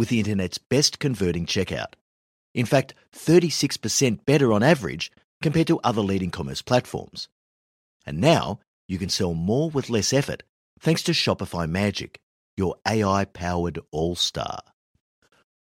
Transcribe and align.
with 0.00 0.08
the 0.08 0.18
internet's 0.18 0.56
best 0.56 0.98
converting 0.98 1.44
checkout. 1.44 1.92
In 2.54 2.64
fact, 2.64 2.94
36% 3.14 4.24
better 4.24 4.50
on 4.50 4.62
average 4.62 5.12
compared 5.42 5.66
to 5.66 5.78
other 5.84 6.00
leading 6.00 6.30
commerce 6.30 6.62
platforms. 6.62 7.28
And 8.06 8.18
now 8.18 8.60
you 8.88 8.96
can 8.96 9.10
sell 9.10 9.34
more 9.34 9.68
with 9.68 9.90
less 9.90 10.14
effort 10.14 10.42
thanks 10.80 11.02
to 11.02 11.12
Shopify 11.12 11.68
Magic, 11.68 12.18
your 12.56 12.76
AI 12.88 13.26
powered 13.26 13.78
all 13.90 14.16
star. 14.16 14.60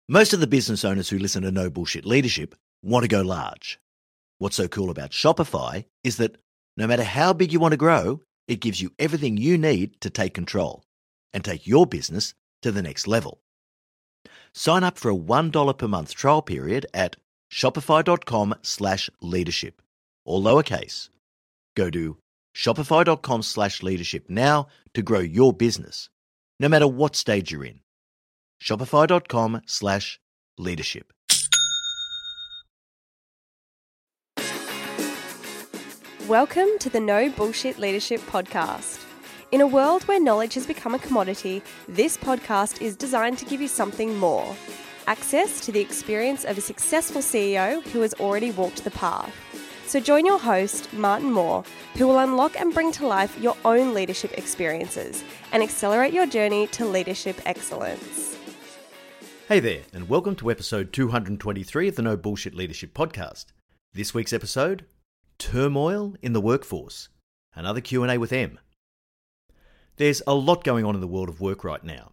Most 0.09 0.33
of 0.33 0.39
the 0.39 0.47
business 0.47 0.83
owners 0.83 1.09
who 1.09 1.19
listen 1.19 1.43
to 1.43 1.51
No 1.51 1.69
Bullshit 1.69 2.03
Leadership 2.03 2.55
want 2.81 3.03
to 3.03 3.07
go 3.07 3.21
large. 3.21 3.79
What's 4.39 4.55
so 4.55 4.67
cool 4.67 4.89
about 4.89 5.11
Shopify 5.11 5.85
is 6.03 6.17
that 6.17 6.37
no 6.77 6.87
matter 6.87 7.03
how 7.03 7.33
big 7.33 7.53
you 7.53 7.59
want 7.59 7.73
to 7.73 7.77
grow, 7.77 8.21
it 8.47 8.59
gives 8.59 8.81
you 8.81 8.89
everything 8.97 9.37
you 9.37 9.59
need 9.59 10.01
to 10.01 10.09
take 10.09 10.33
control 10.33 10.83
and 11.31 11.45
take 11.45 11.67
your 11.67 11.85
business 11.85 12.33
to 12.63 12.71
the 12.71 12.81
next 12.81 13.05
level. 13.05 13.39
Sign 14.57 14.85
up 14.85 14.97
for 14.97 15.11
a 15.11 15.15
$1 15.15 15.77
per 15.77 15.87
month 15.89 16.15
trial 16.15 16.41
period 16.41 16.85
at 16.93 17.17
shopify.com 17.51 18.55
slash 18.61 19.09
leadership, 19.21 19.81
all 20.23 20.41
lowercase. 20.41 21.09
Go 21.75 21.89
to 21.89 22.17
shopify.com 22.55 23.41
slash 23.41 23.83
leadership 23.83 24.29
now 24.29 24.67
to 24.93 25.01
grow 25.01 25.19
your 25.19 25.51
business, 25.51 26.09
no 26.57 26.69
matter 26.69 26.87
what 26.87 27.17
stage 27.17 27.51
you're 27.51 27.65
in. 27.65 27.81
Shopify.com 28.61 29.61
slash 29.65 30.21
leadership. 30.57 31.11
Welcome 36.29 36.69
to 36.79 36.89
the 36.89 37.01
No 37.01 37.29
Bullshit 37.29 37.77
Leadership 37.77 38.21
Podcast. 38.21 39.04
In 39.55 39.61
a 39.61 39.67
world 39.67 40.03
where 40.03 40.19
knowledge 40.19 40.55
has 40.55 40.67
become 40.67 40.95
a 40.95 40.99
commodity, 40.99 41.63
this 41.87 42.17
podcast 42.17 42.81
is 42.81 42.97
designed 42.97 43.37
to 43.37 43.45
give 43.45 43.61
you 43.61 43.69
something 43.69 44.17
more 44.17 44.53
access 45.07 45.61
to 45.61 45.71
the 45.71 45.79
experience 45.79 46.43
of 46.43 46.57
a 46.57 46.61
successful 46.61 47.21
CEO 47.21 47.81
who 47.91 48.01
has 48.01 48.13
already 48.15 48.51
walked 48.51 48.83
the 48.83 48.91
path. 48.91 49.33
So 49.87 50.01
join 50.01 50.25
your 50.25 50.39
host, 50.39 50.91
Martin 50.91 51.31
Moore, 51.31 51.63
who 51.93 52.05
will 52.05 52.19
unlock 52.19 52.59
and 52.59 52.73
bring 52.73 52.91
to 52.91 53.07
life 53.07 53.39
your 53.39 53.55
own 53.63 53.93
leadership 53.93 54.37
experiences 54.37 55.23
and 55.53 55.63
accelerate 55.63 56.11
your 56.11 56.27
journey 56.27 56.67
to 56.73 56.83
leadership 56.83 57.39
excellence. 57.45 58.37
Hey 59.47 59.61
there, 59.61 59.83
and 59.93 60.09
welcome 60.09 60.35
to 60.35 60.51
episode 60.51 60.91
223 60.91 61.87
of 61.87 61.95
the 61.95 62.01
No 62.01 62.17
Bullshit 62.17 62.55
Leadership 62.55 62.93
Podcast. 62.93 63.45
This 63.93 64.13
week's 64.13 64.33
episode, 64.33 64.83
Turmoil 65.37 66.15
in 66.21 66.33
the 66.33 66.41
Workforce. 66.41 67.07
Another 67.55 67.79
Q&A 67.79 68.17
with 68.17 68.33
M. 68.33 68.59
There's 69.97 70.21
a 70.27 70.35
lot 70.35 70.65
going 70.65 70.83
on 70.83 70.95
in 70.95 70.99
the 70.99 71.07
world 71.07 71.29
of 71.29 71.39
work 71.39 71.63
right 71.63 71.83
now. 71.83 72.11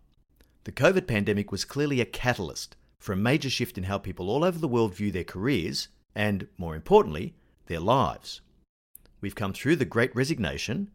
The 0.65 0.73
COVID 0.73 1.09
pandemic 1.09 1.51
was 1.51 1.65
clearly 1.65 2.01
a 2.01 2.05
catalyst 2.05 2.77
for 3.01 3.13
a 3.13 3.17
major 3.17 3.51
shift 3.51 3.77
in 3.77 3.85
how 3.85 3.99
people 3.99 4.31
all 4.31 4.45
over 4.45 4.57
the 4.57 4.69
world 4.69 4.95
view 4.95 5.11
their 5.11 5.25
careers 5.25 5.89
and, 6.15 6.47
more 6.57 6.77
importantly, 6.77 7.35
their 7.67 7.81
lives. 7.81 8.41
We've 9.21 9.35
come 9.35 9.53
through 9.53 9.77
the 9.77 9.85
great 9.85 10.15
resignation, 10.15 10.93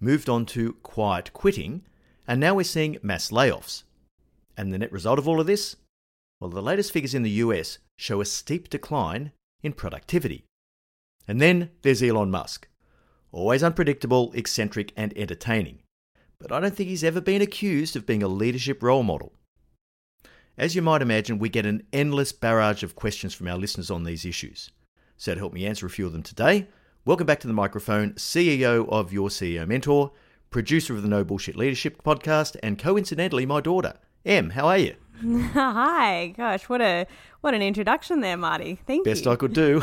moved 0.00 0.30
on 0.30 0.46
to 0.46 0.72
quiet 0.82 1.34
quitting, 1.34 1.82
and 2.26 2.40
now 2.40 2.54
we're 2.54 2.64
seeing 2.64 2.96
mass 3.02 3.30
layoffs. 3.30 3.82
And 4.56 4.72
the 4.72 4.78
net 4.78 4.92
result 4.92 5.18
of 5.18 5.28
all 5.28 5.40
of 5.40 5.46
this? 5.46 5.76
Well, 6.40 6.48
the 6.48 6.62
latest 6.62 6.90
figures 6.90 7.14
in 7.14 7.22
the 7.22 7.30
US 7.30 7.76
show 7.98 8.22
a 8.22 8.24
steep 8.24 8.70
decline 8.70 9.32
in 9.62 9.74
productivity. 9.74 10.46
And 11.28 11.38
then 11.38 11.68
there's 11.82 12.02
Elon 12.02 12.30
Musk. 12.30 12.66
Always 13.30 13.62
unpredictable, 13.62 14.32
eccentric, 14.32 14.94
and 14.96 15.12
entertaining. 15.18 15.80
But 16.40 16.52
I 16.52 16.60
don't 16.60 16.74
think 16.74 16.88
he's 16.88 17.04
ever 17.04 17.20
been 17.20 17.42
accused 17.42 17.96
of 17.96 18.06
being 18.06 18.22
a 18.22 18.28
leadership 18.28 18.82
role 18.82 19.02
model. 19.02 19.34
As 20.56 20.74
you 20.74 20.80
might 20.80 21.02
imagine, 21.02 21.38
we 21.38 21.50
get 21.50 21.66
an 21.66 21.86
endless 21.92 22.32
barrage 22.32 22.82
of 22.82 22.96
questions 22.96 23.34
from 23.34 23.46
our 23.46 23.58
listeners 23.58 23.90
on 23.90 24.04
these 24.04 24.24
issues. 24.24 24.70
So, 25.18 25.34
to 25.34 25.38
help 25.38 25.52
me 25.52 25.66
answer 25.66 25.84
a 25.84 25.90
few 25.90 26.06
of 26.06 26.12
them 26.12 26.22
today, 26.22 26.66
welcome 27.04 27.26
back 27.26 27.40
to 27.40 27.46
the 27.46 27.52
microphone, 27.52 28.14
CEO 28.14 28.88
of 28.88 29.12
Your 29.12 29.28
CEO 29.28 29.66
Mentor, 29.66 30.12
producer 30.48 30.94
of 30.94 31.02
the 31.02 31.08
No 31.08 31.24
Bullshit 31.24 31.56
Leadership 31.56 32.02
podcast, 32.02 32.56
and 32.62 32.78
coincidentally, 32.78 33.44
my 33.44 33.60
daughter. 33.60 33.94
Em, 34.24 34.50
how 34.50 34.66
are 34.66 34.78
you? 34.78 34.96
Hi, 35.52 36.32
gosh, 36.34 36.70
what 36.70 36.80
a 36.80 37.06
what 37.42 37.52
an 37.52 37.60
introduction 37.60 38.20
there, 38.20 38.38
Marty. 38.38 38.78
Thank 38.86 39.04
Best 39.04 39.26
you. 39.26 39.30
Best 39.30 39.34
I 39.34 39.36
could 39.36 39.52
do. 39.52 39.82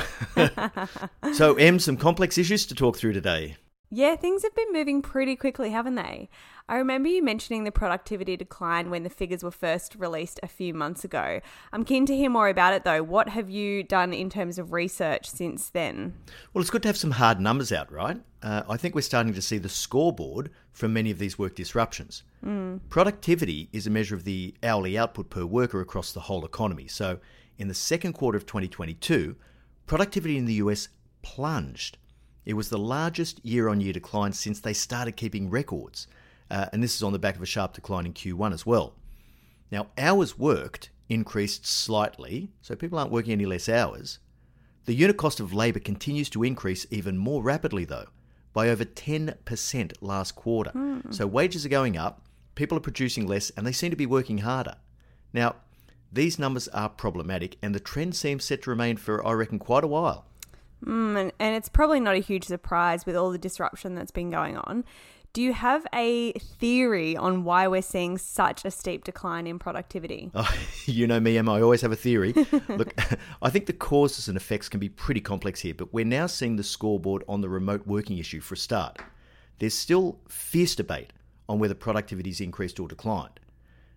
so, 1.33 1.53
Em, 1.55 1.77
some 1.77 1.97
complex 1.97 2.39
issues 2.39 2.65
to 2.65 2.75
talk 2.75 2.97
through 2.97 3.13
today. 3.13 3.57
Yeah, 3.89 4.17
things 4.17 4.43
have 4.43 4.53
been 4.53 4.73
moving 4.73 5.01
pretty 5.01 5.37
quickly, 5.37 5.69
haven't 5.69 5.95
they? 5.95 6.29
I 6.67 6.75
remember 6.75 7.07
you 7.07 7.23
mentioning 7.23 7.63
the 7.63 7.71
productivity 7.71 8.35
decline 8.35 8.89
when 8.89 9.03
the 9.03 9.09
figures 9.09 9.43
were 9.43 9.51
first 9.51 9.95
released 9.95 10.41
a 10.43 10.47
few 10.47 10.73
months 10.73 11.05
ago. 11.05 11.39
I'm 11.71 11.85
keen 11.85 12.05
to 12.07 12.15
hear 12.15 12.29
more 12.29 12.49
about 12.49 12.73
it 12.73 12.83
though. 12.83 13.01
What 13.01 13.29
have 13.29 13.49
you 13.49 13.83
done 13.83 14.11
in 14.11 14.29
terms 14.29 14.59
of 14.59 14.73
research 14.73 15.29
since 15.29 15.69
then? 15.69 16.15
Well, 16.53 16.61
it's 16.61 16.69
good 16.69 16.81
to 16.81 16.89
have 16.89 16.97
some 16.97 17.11
hard 17.11 17.39
numbers 17.39 17.71
out, 17.71 17.89
right? 17.89 18.21
Uh, 18.43 18.63
I 18.69 18.75
think 18.75 18.93
we're 18.93 19.01
starting 19.01 19.33
to 19.33 19.41
see 19.41 19.57
the 19.57 19.69
scoreboard 19.69 20.51
from 20.73 20.91
many 20.91 21.09
of 21.09 21.19
these 21.19 21.39
work 21.39 21.55
disruptions. 21.55 22.23
Mm. 22.45 22.81
Productivity 22.89 23.69
is 23.71 23.87
a 23.87 23.89
measure 23.89 24.15
of 24.15 24.25
the 24.25 24.53
hourly 24.61 24.97
output 24.97 25.29
per 25.29 25.45
worker 25.45 25.79
across 25.79 26.11
the 26.11 26.19
whole 26.19 26.43
economy. 26.43 26.87
So, 26.87 27.19
in 27.57 27.69
the 27.69 27.73
second 27.73 28.13
quarter 28.13 28.37
of 28.37 28.45
2022, 28.45 29.37
productivity 29.85 30.37
in 30.37 30.45
the 30.45 30.55
US 30.55 30.89
plunged. 31.21 31.97
It 32.47 32.55
was 32.55 32.69
the 32.69 32.79
largest 32.79 33.45
year 33.45 33.69
on 33.69 33.81
year 33.81 33.93
decline 33.93 34.33
since 34.33 34.59
they 34.59 34.73
started 34.73 35.17
keeping 35.17 35.51
records 35.51 36.07
uh, 36.49 36.67
and 36.71 36.81
this 36.81 36.95
is 36.95 37.03
on 37.03 37.13
the 37.13 37.19
back 37.19 37.35
of 37.35 37.41
a 37.41 37.45
sharp 37.45 37.73
decline 37.73 38.05
in 38.05 38.13
Q1 38.13 38.53
as 38.53 38.65
well. 38.65 38.93
Now, 39.71 39.87
hours 39.97 40.37
worked 40.37 40.89
increased 41.09 41.65
slightly, 41.65 42.49
so 42.61 42.75
people 42.75 42.99
aren't 42.99 43.11
working 43.11 43.33
any 43.33 43.45
less 43.45 43.67
hours. 43.67 44.19
The 44.85 44.93
unit 44.93 45.17
cost 45.17 45.39
of 45.39 45.53
labour 45.53 45.79
continues 45.79 46.29
to 46.31 46.43
increase 46.43 46.85
even 46.89 47.17
more 47.17 47.43
rapidly, 47.43 47.83
though, 47.83 48.07
by 48.53 48.69
over 48.69 48.85
10% 48.85 49.93
last 50.01 50.35
quarter. 50.35 50.71
Mm. 50.71 51.13
So 51.13 51.27
wages 51.27 51.65
are 51.65 51.69
going 51.69 51.97
up, 51.97 52.21
people 52.55 52.77
are 52.77 52.81
producing 52.81 53.27
less, 53.27 53.49
and 53.51 53.67
they 53.67 53.73
seem 53.73 53.91
to 53.91 53.97
be 53.97 54.05
working 54.05 54.39
harder. 54.39 54.75
Now, 55.33 55.55
these 56.11 56.39
numbers 56.39 56.69
are 56.69 56.87
problematic, 56.87 57.57
and 57.61 57.75
the 57.75 57.81
trend 57.81 58.15
seems 58.15 58.45
set 58.45 58.61
to 58.63 58.69
remain 58.69 58.95
for, 58.95 59.25
I 59.25 59.33
reckon, 59.33 59.59
quite 59.59 59.83
a 59.83 59.87
while. 59.87 60.26
Mm, 60.85 61.19
and, 61.19 61.33
and 61.39 61.55
it's 61.55 61.69
probably 61.69 61.99
not 61.99 62.15
a 62.15 62.19
huge 62.19 62.43
surprise 62.43 63.05
with 63.05 63.15
all 63.15 63.31
the 63.31 63.37
disruption 63.37 63.95
that's 63.95 64.11
been 64.11 64.29
going 64.29 64.57
on. 64.57 64.83
Do 65.33 65.43
you 65.43 65.53
have 65.53 65.85
a 65.93 66.31
theory 66.33 67.15
on 67.15 67.43
why 67.43 67.67
we're 67.67 67.81
seeing 67.81 68.17
such 68.17 68.65
a 68.65 68.71
steep 68.71 69.03
decline 69.03 69.45
in 69.45 69.59
productivity? 69.59 70.31
Oh, 70.39 70.51
you 70.85 71.05
know 71.05 71.19
me, 71.19 71.37
Emma. 71.37 71.53
I 71.53 71.61
always 71.61 71.81
have 71.81 71.91
a 71.91 71.95
theory. 71.95 72.33
Look, 72.69 72.99
I 73.41 73.49
think 73.49 73.65
the 73.65 73.73
causes 73.73 74.27
and 74.27 74.37
effects 74.37 74.69
can 74.69 74.79
be 74.79 74.89
pretty 74.89 75.21
complex 75.21 75.59
here, 75.59 75.73
but 75.73 75.93
we're 75.93 76.05
now 76.05 76.27
seeing 76.27 76.55
the 76.55 76.63
scoreboard 76.63 77.23
on 77.27 77.41
the 77.41 77.49
remote 77.49 77.85
working 77.85 78.17
issue 78.17 78.39
for 78.39 78.55
a 78.55 78.57
start. 78.57 78.99
There's 79.59 79.75
still 79.75 80.19
fierce 80.27 80.75
debate 80.75 81.13
on 81.49 81.59
whether 81.59 81.75
productivity 81.75 82.29
has 82.29 82.41
increased 82.41 82.79
or 82.79 82.87
declined. 82.87 83.39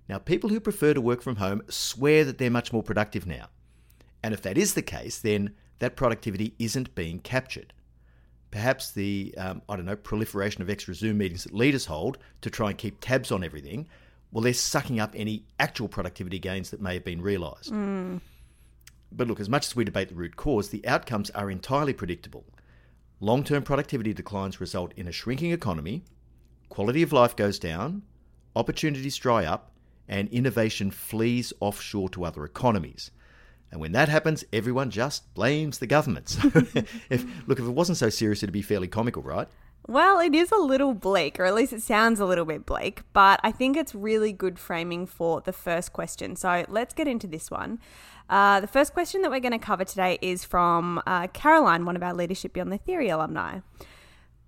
Now, 0.09 0.19
people 0.19 0.51
who 0.51 0.61
prefer 0.61 0.93
to 0.93 1.01
work 1.01 1.23
from 1.23 1.37
home 1.37 1.63
swear 1.69 2.25
that 2.25 2.39
they're 2.39 2.51
much 2.51 2.73
more 2.73 2.83
productive 2.83 3.27
now. 3.27 3.47
And 4.23 4.35
if 4.35 4.43
that 4.43 4.59
is 4.59 4.75
the 4.75 4.83
case, 4.83 5.19
then 5.21 5.55
that 5.81 5.97
productivity 5.97 6.55
isn't 6.59 6.95
being 6.95 7.19
captured 7.19 7.73
perhaps 8.51 8.91
the, 8.91 9.35
um, 9.39 9.63
I 9.69 9.77
don't 9.77 9.85
know, 9.85 9.97
proliferation 9.97 10.63
of 10.63 10.71
extra 10.71 10.95
Zoom 10.95 11.19
meetings 11.19 11.45
that 11.45 11.55
leaders 11.55 11.87
hold 11.87 12.19
to 12.43 12.51
try 12.51 12.71
and 12.71 12.79
keep 12.79 13.01
tabs 13.01 13.31
on 13.31 13.45
everything, 13.45 13.89
well, 14.33 14.43
they're 14.43 14.53
sucking 14.53 15.01
up 15.01 15.13
any 15.17 15.45
actual 15.59 15.89
productivity 15.89 16.39
gains 16.39 16.71
that 16.71 16.81
may 16.81 16.95
have 16.95 17.05
been 17.05 17.21
realised. 17.21 17.73
Mm. 17.73 18.21
But 19.13 19.29
look, 19.29 19.41
as 19.41 19.49
much 19.49 19.67
as 19.67 19.77
we 19.77 19.85
debate 19.85 20.09
the 20.09 20.15
root 20.15 20.37
cause, 20.37 20.69
the 20.69 20.87
outcomes 20.87 21.31
are 21.31 21.51
entirely 21.51 21.93
predictable. 21.93 22.45
Long 23.19 23.45
term 23.45 23.63
productivity 23.63 24.13
declines 24.13 24.61
result 24.61 24.93
in 24.97 25.09
a 25.09 25.13
shrinking 25.13 25.51
economy, 25.51 26.05
quality 26.69 27.03
of 27.03 27.13
life 27.13 27.37
goes 27.37 27.59
down, 27.59 28.03
opportunities 28.55 29.17
dry 29.17 29.45
up, 29.45 29.73
and 30.09 30.29
innovation 30.31 30.91
flees 30.91 31.53
offshore 31.61 32.09
to 32.11 32.25
other 32.25 32.45
economies. 32.45 33.11
And 33.73 33.81
when 33.81 33.93
that 33.93 34.09
happens, 34.09 34.45
everyone 34.53 34.91
just 34.91 35.33
blames 35.35 35.79
the 35.79 35.87
government. 35.87 36.29
So 36.31 36.49
if 37.11 37.25
look, 37.47 37.59
if 37.59 37.67
it 37.67 37.71
wasn't 37.71 37.99
so 37.99 38.11
serious, 38.11 38.43
it'd 38.43 38.53
be 38.53 38.63
fairly 38.63 38.89
comical, 38.89 39.23
right? 39.23 39.49
Well, 39.87 40.21
it 40.21 40.35
is 40.35 40.53
a 40.53 40.59
little 40.59 40.95
bleak, 40.95 41.41
or 41.41 41.47
at 41.47 41.55
least 41.55 41.73
it 41.73 41.83
sounds 41.83 42.21
a 42.21 42.27
little 42.27 42.45
bit 42.45 42.67
bleak, 42.67 43.03
but 43.13 43.41
I 43.43 43.51
think 43.51 43.77
it's 43.77 43.95
really 43.95 44.33
good 44.33 44.59
framing 44.59 45.07
for 45.07 45.41
the 45.41 45.53
first 45.53 45.93
question. 45.93 46.37
So 46.37 46.65
let's 46.69 46.93
get 46.93 47.09
into 47.09 47.27
this 47.27 47.51
one. 47.51 47.79
Uh, 48.29 48.61
the 48.61 48.67
first 48.67 48.93
question 48.93 49.23
that 49.23 49.31
we're 49.31 49.41
going 49.41 49.53
to 49.53 49.59
cover 49.59 49.85
today 49.85 50.19
is 50.23 50.45
from 50.45 51.03
uh, 51.07 51.27
Caroline, 51.29 51.85
one 51.87 51.97
of 51.97 52.03
our 52.03 52.15
Leadership 52.15 52.53
Beyond 52.53 52.71
the 52.71 52.79
Theory 52.79 53.09
alumni. 53.09 53.61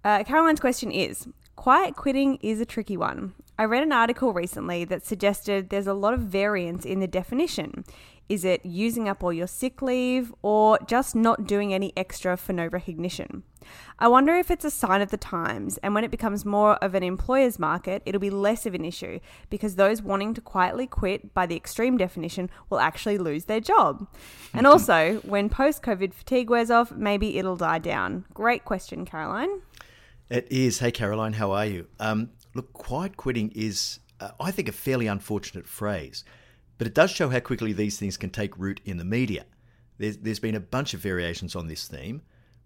Uh, 0.05 0.23
Caroline's 0.23 0.61
question 0.61 0.91
is 0.91 1.29
Quiet 1.57 1.97
quitting 1.97 2.39
is 2.43 2.61
a 2.61 2.67
tricky 2.67 2.97
one. 2.97 3.35
I 3.59 3.65
read 3.65 3.83
an 3.83 3.93
article 3.93 4.33
recently 4.33 4.85
that 4.87 5.05
suggested 5.05 5.69
there's 5.69 5.87
a 5.87 5.95
lot 5.95 6.15
of 6.15 6.21
variance 6.21 6.85
in 6.85 7.01
the 7.01 7.07
definition. 7.07 7.85
Is 8.29 8.45
it 8.45 8.65
using 8.65 9.09
up 9.09 9.23
all 9.23 9.33
your 9.33 9.47
sick 9.47 9.83
leave 9.83 10.33
or 10.43 10.79
just 10.87 11.15
not 11.15 11.47
doing 11.47 11.75
any 11.75 11.93
extra 11.97 12.37
for 12.37 12.53
no 12.53 12.67
recognition? 12.67 13.43
I 13.99 14.09
wonder 14.09 14.35
if 14.35 14.51
it's 14.51 14.65
a 14.65 14.71
sign 14.71 15.03
of 15.03 15.11
the 15.11 15.17
times, 15.17 15.79
and 15.79 15.95
when 15.95 16.05
it 16.05 16.11
becomes 16.11 16.45
more 16.45 16.75
of 16.77 16.95
an 16.95 17.03
employer's 17.03 17.59
market, 17.59 18.03
it'll 18.05 18.21
be 18.21 18.31
less 18.31 18.67
of 18.67 18.75
an 18.75 18.85
issue 18.85 19.21
because 19.51 19.77
those 19.77 20.03
wanting 20.03 20.35
to 20.35 20.41
quietly 20.41 20.87
quit 20.87 21.35
by 21.35 21.47
the 21.47 21.57
extreme 21.57 21.97
definition 21.97 22.51
will 22.71 22.81
actually 22.81 23.19
lose 23.19 23.45
their 23.45 23.61
job. 23.61 24.07
and 24.53 24.67
also, 24.67 25.21
when 25.25 25.49
post 25.49 25.83
COVID 25.83 26.15
fatigue 26.15 26.51
wears 26.51 26.71
off, 26.71 26.91
maybe 26.93 27.39
it'll 27.39 27.57
die 27.57 27.79
down. 27.79 28.25
Great 28.35 28.65
question, 28.65 29.05
Caroline. 29.05 29.61
It 30.29 30.49
is. 30.51 30.79
Hey, 30.79 30.91
Caroline, 30.91 31.35
how 31.35 31.53
are 31.53 31.67
you? 31.67 31.87
Um, 32.01 32.31
look, 32.55 32.73
quiet 32.73 33.17
quitting 33.17 33.53
is, 33.55 34.01
uh, 34.19 34.31
I 34.41 34.51
think, 34.51 34.69
a 34.69 34.73
fairly 34.73 35.07
unfortunate 35.07 35.67
phrase, 35.67 36.25
but 36.83 36.89
it 36.89 36.95
does 36.95 37.13
show 37.13 37.29
how 37.29 37.39
quickly 37.39 37.73
these 37.73 37.97
things 37.97 38.17
can 38.17 38.31
take 38.31 38.59
root 38.59 38.81
in 38.85 38.97
the 38.97 39.05
media. 39.05 39.45
There's, 39.99 40.17
there's 40.17 40.41
been 40.41 40.57
a 40.57 40.59
bunch 40.59 40.95
of 40.95 41.01
variations 41.01 41.55
on 41.55 41.69
this 41.69 41.87
theme, 41.87 42.23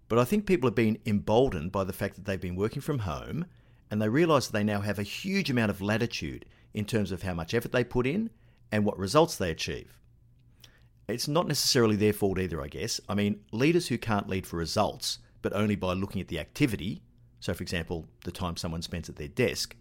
but 0.07 0.17
I 0.17 0.23
think 0.23 0.47
people 0.47 0.67
have 0.67 0.73
been 0.73 0.97
emboldened 1.05 1.71
by 1.71 1.83
the 1.83 1.93
fact 1.93 2.15
that 2.15 2.25
they've 2.25 2.41
been 2.41 2.55
working 2.55 2.81
from 2.81 2.97
home 2.97 3.45
and 3.91 4.01
they 4.01 4.09
realise 4.09 4.47
that 4.47 4.53
they 4.53 4.63
now 4.63 4.81
have 4.81 4.97
a 4.97 5.03
huge 5.03 5.51
amount 5.51 5.69
of 5.69 5.83
latitude 5.83 6.45
in 6.73 6.83
terms 6.83 7.11
of 7.11 7.21
how 7.21 7.35
much 7.35 7.53
effort 7.53 7.71
they 7.71 7.83
put 7.83 8.07
in 8.07 8.31
and 8.71 8.85
what 8.85 8.97
results 8.97 9.35
they 9.35 9.51
achieve. 9.51 9.99
It's 11.07 11.27
not 11.27 11.47
necessarily 11.47 11.95
their 11.95 12.11
fault 12.11 12.39
either, 12.39 12.59
I 12.59 12.69
guess. 12.69 12.99
I 13.07 13.13
mean, 13.13 13.41
leaders 13.51 13.89
who 13.89 13.99
can't 13.99 14.27
lead 14.27 14.47
for 14.47 14.57
results, 14.57 15.19
but 15.43 15.53
only 15.53 15.75
by 15.75 15.93
looking 15.93 16.21
at 16.21 16.27
the 16.27 16.39
activity, 16.39 17.03
so 17.39 17.53
for 17.53 17.61
example, 17.61 18.07
the 18.23 18.31
time 18.31 18.57
someone 18.57 18.81
spends 18.81 19.09
at 19.09 19.17
their 19.17 19.27
desk, 19.27 19.75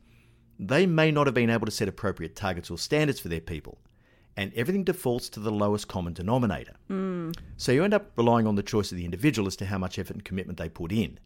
they 0.59 0.85
may 0.85 1.11
not 1.11 1.27
have 1.27 1.33
been 1.33 1.49
able 1.49 1.65
to 1.65 1.73
set 1.73 1.89
appropriate 1.89 2.37
targets 2.37 2.71
or 2.71 2.77
standards 2.77 3.19
for 3.19 3.29
their 3.29 3.41
people. 3.41 3.79
And 4.37 4.53
everything 4.55 4.85
defaults 4.85 5.29
to 5.31 5.41
the 5.41 5.51
lowest 5.51 5.89
common 5.89 6.13
denominator. 6.13 6.75
Mm. 6.91 7.35
So 7.57 7.73
you 7.73 7.85
end 7.85 7.95
up 7.95 8.13
relying 8.17 8.47
on 8.47 8.55
the 8.55 8.63
choice 8.63 8.93
of 8.93 8.99
the 8.99 9.05
individual 9.05 9.49
as 9.49 9.57
to 9.57 9.67
how 9.67 9.79
much 9.79 9.99
effort 9.99 10.15
and 10.15 10.25
commitment 10.25 10.59
they 10.59 10.69
put 10.69 10.93
in. 10.93 11.19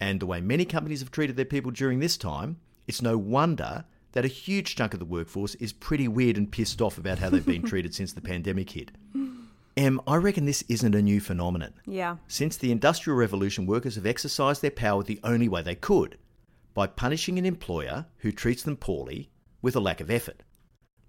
And 0.00 0.18
the 0.20 0.26
way 0.26 0.40
many 0.40 0.64
companies 0.64 1.00
have 1.00 1.10
treated 1.10 1.36
their 1.36 1.44
people 1.44 1.70
during 1.70 1.98
this 1.98 2.16
time, 2.16 2.58
it's 2.86 3.02
no 3.02 3.18
wonder 3.18 3.84
that 4.12 4.24
a 4.24 4.28
huge 4.28 4.76
chunk 4.76 4.94
of 4.94 4.98
the 5.00 5.04
workforce 5.04 5.54
is 5.56 5.72
pretty 5.72 6.08
weird 6.08 6.36
and 6.36 6.50
pissed 6.50 6.80
off 6.80 6.96
about 6.98 7.18
how 7.18 7.28
they've 7.28 7.44
been 7.44 7.62
treated 7.66 7.94
since 7.94 8.12
the 8.12 8.20
pandemic 8.20 8.70
hit. 8.70 8.92
Em, 9.76 10.00
I 10.06 10.16
reckon 10.16 10.44
this 10.44 10.64
isn't 10.68 10.94
a 10.94 11.02
new 11.02 11.20
phenomenon. 11.20 11.74
Yeah. 11.86 12.16
Since 12.26 12.56
the 12.56 12.72
Industrial 12.72 13.16
Revolution, 13.16 13.66
workers 13.66 13.94
have 13.94 14.06
exercised 14.06 14.62
their 14.62 14.72
power 14.72 15.02
the 15.02 15.20
only 15.22 15.48
way 15.48 15.62
they 15.62 15.76
could 15.76 16.18
by 16.74 16.86
punishing 16.86 17.38
an 17.38 17.46
employer 17.46 18.06
who 18.18 18.32
treats 18.32 18.62
them 18.62 18.76
poorly 18.76 19.30
with 19.62 19.76
a 19.76 19.80
lack 19.80 20.00
of 20.00 20.10
effort. 20.10 20.42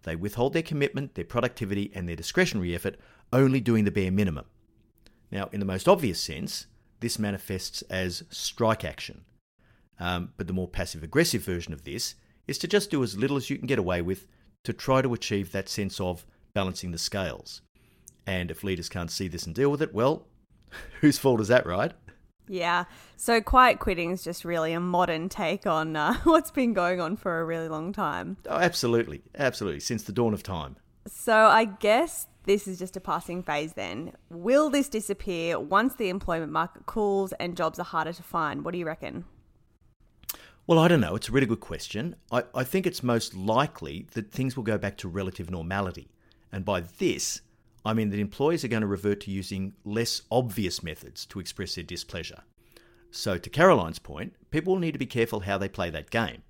They 0.03 0.15
withhold 0.15 0.53
their 0.53 0.61
commitment, 0.61 1.15
their 1.15 1.25
productivity, 1.25 1.91
and 1.93 2.07
their 2.07 2.15
discretionary 2.15 2.73
effort, 2.73 2.97
only 3.33 3.59
doing 3.59 3.85
the 3.85 3.91
bare 3.91 4.11
minimum. 4.11 4.45
Now, 5.31 5.49
in 5.51 5.59
the 5.59 5.65
most 5.65 5.87
obvious 5.87 6.19
sense, 6.19 6.67
this 6.99 7.19
manifests 7.19 7.81
as 7.83 8.23
strike 8.29 8.83
action. 8.83 9.25
Um, 9.99 10.33
but 10.37 10.47
the 10.47 10.53
more 10.53 10.67
passive 10.67 11.03
aggressive 11.03 11.43
version 11.43 11.73
of 11.73 11.83
this 11.83 12.15
is 12.47 12.57
to 12.59 12.67
just 12.67 12.89
do 12.89 13.03
as 13.03 13.17
little 13.17 13.37
as 13.37 13.49
you 13.49 13.57
can 13.57 13.67
get 13.67 13.79
away 13.79 14.01
with 14.01 14.25
to 14.63 14.73
try 14.73 15.01
to 15.01 15.13
achieve 15.13 15.51
that 15.51 15.69
sense 15.69 15.99
of 15.99 16.25
balancing 16.53 16.91
the 16.91 16.97
scales. 16.97 17.61
And 18.25 18.49
if 18.51 18.63
leaders 18.63 18.89
can't 18.89 19.11
see 19.11 19.27
this 19.27 19.45
and 19.45 19.55
deal 19.55 19.69
with 19.69 19.81
it, 19.81 19.93
well, 19.93 20.27
whose 21.01 21.19
fault 21.19 21.41
is 21.41 21.47
that, 21.49 21.65
right? 21.65 21.93
Yeah. 22.49 22.85
So 23.15 23.39
quiet 23.39 23.79
quitting 23.79 24.11
is 24.11 24.23
just 24.23 24.43
really 24.43 24.73
a 24.73 24.79
modern 24.79 25.29
take 25.29 25.67
on 25.67 25.95
uh, 25.95 26.15
what's 26.23 26.51
been 26.51 26.73
going 26.73 26.99
on 26.99 27.15
for 27.15 27.39
a 27.39 27.45
really 27.45 27.69
long 27.69 27.93
time. 27.93 28.37
Oh, 28.47 28.57
absolutely. 28.57 29.21
Absolutely. 29.37 29.79
Since 29.79 30.03
the 30.03 30.11
dawn 30.11 30.33
of 30.33 30.43
time. 30.43 30.75
So 31.07 31.33
I 31.33 31.65
guess 31.65 32.27
this 32.43 32.67
is 32.67 32.79
just 32.79 32.97
a 32.97 32.99
passing 32.99 33.43
phase 33.43 33.73
then. 33.73 34.13
Will 34.29 34.69
this 34.69 34.89
disappear 34.89 35.59
once 35.59 35.95
the 35.95 36.09
employment 36.09 36.51
market 36.51 36.87
cools 36.87 37.31
and 37.33 37.55
jobs 37.55 37.79
are 37.79 37.85
harder 37.85 38.13
to 38.13 38.23
find? 38.23 38.65
What 38.65 38.71
do 38.71 38.79
you 38.79 38.85
reckon? 38.85 39.25
Well, 40.65 40.79
I 40.79 40.87
don't 40.87 41.01
know. 41.01 41.15
It's 41.15 41.29
a 41.29 41.31
really 41.31 41.47
good 41.47 41.61
question. 41.61 42.15
I, 42.31 42.43
I 42.53 42.63
think 42.63 42.85
it's 42.85 43.01
most 43.01 43.35
likely 43.35 44.07
that 44.13 44.31
things 44.31 44.55
will 44.55 44.63
go 44.63 44.77
back 44.77 44.97
to 44.97 45.07
relative 45.07 45.49
normality. 45.49 46.09
And 46.51 46.65
by 46.65 46.81
this, 46.81 47.41
I 47.89 47.93
mean 47.95 48.11
that 48.11 48.19
employers 48.19 48.63
are 48.63 48.67
going 48.67 48.81
to 48.81 48.87
revert 48.87 49.21
to 49.21 49.31
using 49.31 49.73
less 49.83 50.21
obvious 50.29 50.83
methods 50.83 51.25
to 51.25 51.39
express 51.39 51.73
their 51.73 51.83
displeasure. 51.83 52.43
So, 53.09 53.39
to 53.39 53.49
Caroline's 53.49 53.97
point, 53.97 54.35
people 54.51 54.73
will 54.73 54.79
need 54.79 54.91
to 54.91 54.99
be 54.99 55.07
careful 55.07 55.39
how 55.39 55.57
they 55.57 55.69
play 55.69 55.89
that 55.89 56.11
game. 56.11 56.43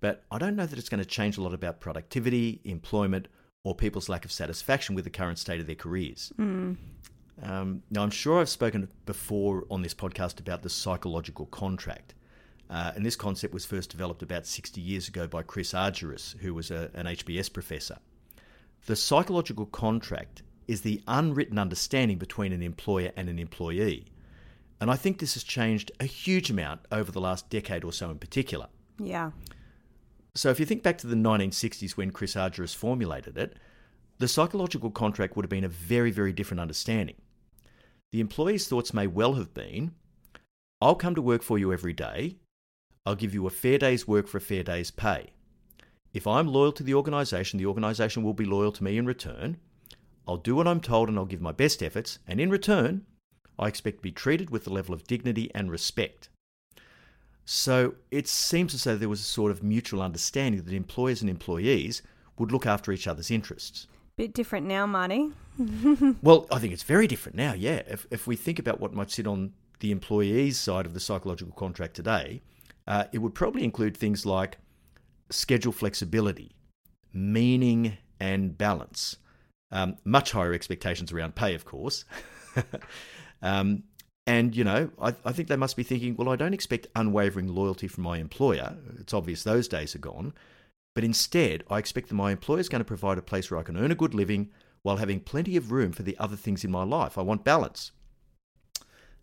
But 0.00 0.24
I 0.28 0.38
don't 0.38 0.56
know 0.56 0.66
that 0.66 0.76
it's 0.76 0.88
going 0.88 1.02
to 1.02 1.08
change 1.08 1.38
a 1.38 1.42
lot 1.42 1.54
about 1.54 1.78
productivity, 1.78 2.60
employment, 2.64 3.28
or 3.62 3.76
people's 3.76 4.08
lack 4.08 4.24
of 4.24 4.32
satisfaction 4.32 4.96
with 4.96 5.04
the 5.04 5.10
current 5.10 5.38
state 5.38 5.60
of 5.60 5.68
their 5.68 5.76
careers. 5.76 6.32
Mm. 6.36 6.76
Um, 7.44 7.82
now, 7.88 8.02
I'm 8.02 8.10
sure 8.10 8.40
I've 8.40 8.48
spoken 8.48 8.88
before 9.04 9.66
on 9.70 9.82
this 9.82 9.94
podcast 9.94 10.40
about 10.40 10.64
the 10.64 10.68
psychological 10.68 11.46
contract. 11.46 12.14
Uh, 12.68 12.90
and 12.96 13.06
this 13.06 13.14
concept 13.14 13.54
was 13.54 13.64
first 13.64 13.90
developed 13.90 14.24
about 14.24 14.46
60 14.46 14.80
years 14.80 15.06
ago 15.06 15.28
by 15.28 15.44
Chris 15.44 15.72
Argyris, 15.72 16.36
who 16.38 16.54
was 16.54 16.72
a, 16.72 16.90
an 16.94 17.06
HBS 17.06 17.52
professor. 17.52 17.98
The 18.86 18.96
psychological 18.96 19.66
contract 19.66 20.42
is 20.66 20.82
the 20.82 21.02
unwritten 21.06 21.58
understanding 21.58 22.18
between 22.18 22.52
an 22.52 22.62
employer 22.62 23.12
and 23.16 23.28
an 23.28 23.38
employee. 23.38 24.06
And 24.80 24.90
I 24.90 24.96
think 24.96 25.18
this 25.18 25.34
has 25.34 25.44
changed 25.44 25.92
a 26.00 26.04
huge 26.04 26.50
amount 26.50 26.80
over 26.92 27.10
the 27.10 27.20
last 27.20 27.48
decade 27.48 27.84
or 27.84 27.92
so 27.92 28.10
in 28.10 28.18
particular. 28.18 28.66
Yeah. 28.98 29.30
So 30.34 30.50
if 30.50 30.60
you 30.60 30.66
think 30.66 30.82
back 30.82 30.98
to 30.98 31.06
the 31.06 31.16
1960s 31.16 31.92
when 31.92 32.10
Chris 32.10 32.34
Argyris 32.34 32.74
formulated 32.74 33.38
it, 33.38 33.56
the 34.18 34.28
psychological 34.28 34.90
contract 34.90 35.36
would 35.36 35.44
have 35.44 35.50
been 35.50 35.64
a 35.64 35.68
very, 35.68 36.10
very 36.10 36.32
different 36.32 36.60
understanding. 36.60 37.16
The 38.12 38.20
employee's 38.20 38.68
thoughts 38.68 38.94
may 38.94 39.06
well 39.06 39.34
have 39.34 39.54
been 39.54 39.92
I'll 40.80 40.94
come 40.94 41.14
to 41.14 41.22
work 41.22 41.42
for 41.42 41.58
you 41.58 41.72
every 41.72 41.94
day, 41.94 42.36
I'll 43.06 43.14
give 43.14 43.32
you 43.32 43.46
a 43.46 43.50
fair 43.50 43.78
day's 43.78 44.06
work 44.06 44.28
for 44.28 44.36
a 44.36 44.42
fair 44.42 44.62
day's 44.62 44.90
pay. 44.90 45.30
If 46.12 46.26
I'm 46.26 46.48
loyal 46.48 46.72
to 46.72 46.82
the 46.82 46.94
organisation, 46.94 47.58
the 47.58 47.66
organisation 47.66 48.22
will 48.22 48.34
be 48.34 48.44
loyal 48.44 48.72
to 48.72 48.84
me 48.84 48.98
in 48.98 49.06
return. 49.06 49.56
I'll 50.26 50.36
do 50.36 50.56
what 50.56 50.66
I'm 50.66 50.80
told 50.80 51.08
and 51.08 51.18
I'll 51.18 51.24
give 51.24 51.40
my 51.40 51.52
best 51.52 51.82
efforts, 51.82 52.18
and 52.26 52.40
in 52.40 52.50
return, 52.50 53.06
I 53.58 53.68
expect 53.68 53.98
to 53.98 54.02
be 54.02 54.12
treated 54.12 54.50
with 54.50 54.64
the 54.64 54.72
level 54.72 54.94
of 54.94 55.06
dignity 55.06 55.50
and 55.54 55.70
respect. 55.70 56.28
So 57.44 57.94
it 58.10 58.26
seems 58.26 58.74
as 58.74 58.84
though 58.84 58.96
there 58.96 59.08
was 59.08 59.20
a 59.20 59.24
sort 59.24 59.52
of 59.52 59.62
mutual 59.62 60.02
understanding 60.02 60.62
that 60.62 60.72
employers 60.72 61.20
and 61.20 61.30
employees 61.30 62.02
would 62.38 62.50
look 62.50 62.66
after 62.66 62.92
each 62.92 63.06
other's 63.06 63.30
interests. 63.30 63.86
Bit 64.16 64.34
different 64.34 64.66
now, 64.66 64.86
Marty. 64.86 65.30
well, 66.22 66.46
I 66.50 66.58
think 66.58 66.72
it's 66.72 66.82
very 66.82 67.06
different 67.06 67.36
now, 67.36 67.52
yeah. 67.52 67.82
If, 67.86 68.06
if 68.10 68.26
we 68.26 68.34
think 68.34 68.58
about 68.58 68.80
what 68.80 68.94
might 68.94 69.10
sit 69.10 69.26
on 69.26 69.52
the 69.80 69.92
employee's 69.92 70.58
side 70.58 70.86
of 70.86 70.94
the 70.94 71.00
psychological 71.00 71.52
contract 71.52 71.94
today, 71.94 72.42
uh, 72.86 73.04
it 73.12 73.18
would 73.18 73.34
probably 73.34 73.62
include 73.62 73.96
things 73.96 74.26
like 74.26 74.58
schedule 75.30 75.72
flexibility, 75.72 76.52
meaning 77.12 77.98
and 78.18 78.56
balance, 78.56 79.16
um, 79.70 79.96
much 80.04 80.32
higher 80.32 80.52
expectations 80.52 81.12
around 81.12 81.34
pay, 81.34 81.54
of 81.54 81.64
course. 81.64 82.04
um, 83.42 83.82
and, 84.26 84.56
you 84.56 84.64
know, 84.64 84.90
I, 85.00 85.14
I, 85.24 85.32
think 85.32 85.48
they 85.48 85.56
must 85.56 85.76
be 85.76 85.82
thinking, 85.82 86.16
well, 86.16 86.28
I 86.28 86.36
don't 86.36 86.54
expect 86.54 86.88
unwavering 86.96 87.46
loyalty 87.46 87.86
from 87.86 88.04
my 88.04 88.18
employer. 88.18 88.76
It's 88.98 89.14
obvious 89.14 89.44
those 89.44 89.68
days 89.68 89.94
are 89.94 90.00
gone. 90.00 90.32
But 90.94 91.04
instead, 91.04 91.62
I 91.70 91.78
expect 91.78 92.08
that 92.08 92.14
my 92.14 92.32
employer 92.32 92.58
is 92.58 92.68
going 92.68 92.80
to 92.80 92.84
provide 92.84 93.18
a 93.18 93.22
place 93.22 93.50
where 93.50 93.60
I 93.60 93.62
can 93.62 93.76
earn 93.76 93.92
a 93.92 93.96
good 93.96 94.14
living 94.14 94.50
while 94.82 94.96
having 94.96 95.20
plenty 95.20 95.56
of 95.56 95.70
room 95.70 95.92
for 95.92 96.02
the 96.02 96.16
other 96.18 96.36
things 96.36 96.64
in 96.64 96.70
my 96.70 96.82
life. 96.82 97.18
I 97.18 97.22
want 97.22 97.44
balance. 97.44 97.92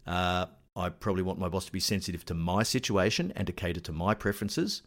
Uh, 0.05 0.45
I 0.75 0.89
probably 0.89 1.23
want 1.23 1.39
my 1.39 1.49
boss 1.49 1.65
to 1.65 1.71
be 1.71 1.79
sensitive 1.79 2.25
to 2.25 2.33
my 2.33 2.63
situation 2.63 3.33
and 3.35 3.47
to 3.47 3.53
cater 3.53 3.79
to 3.81 3.91
my 3.91 4.13
preferences. 4.13 4.83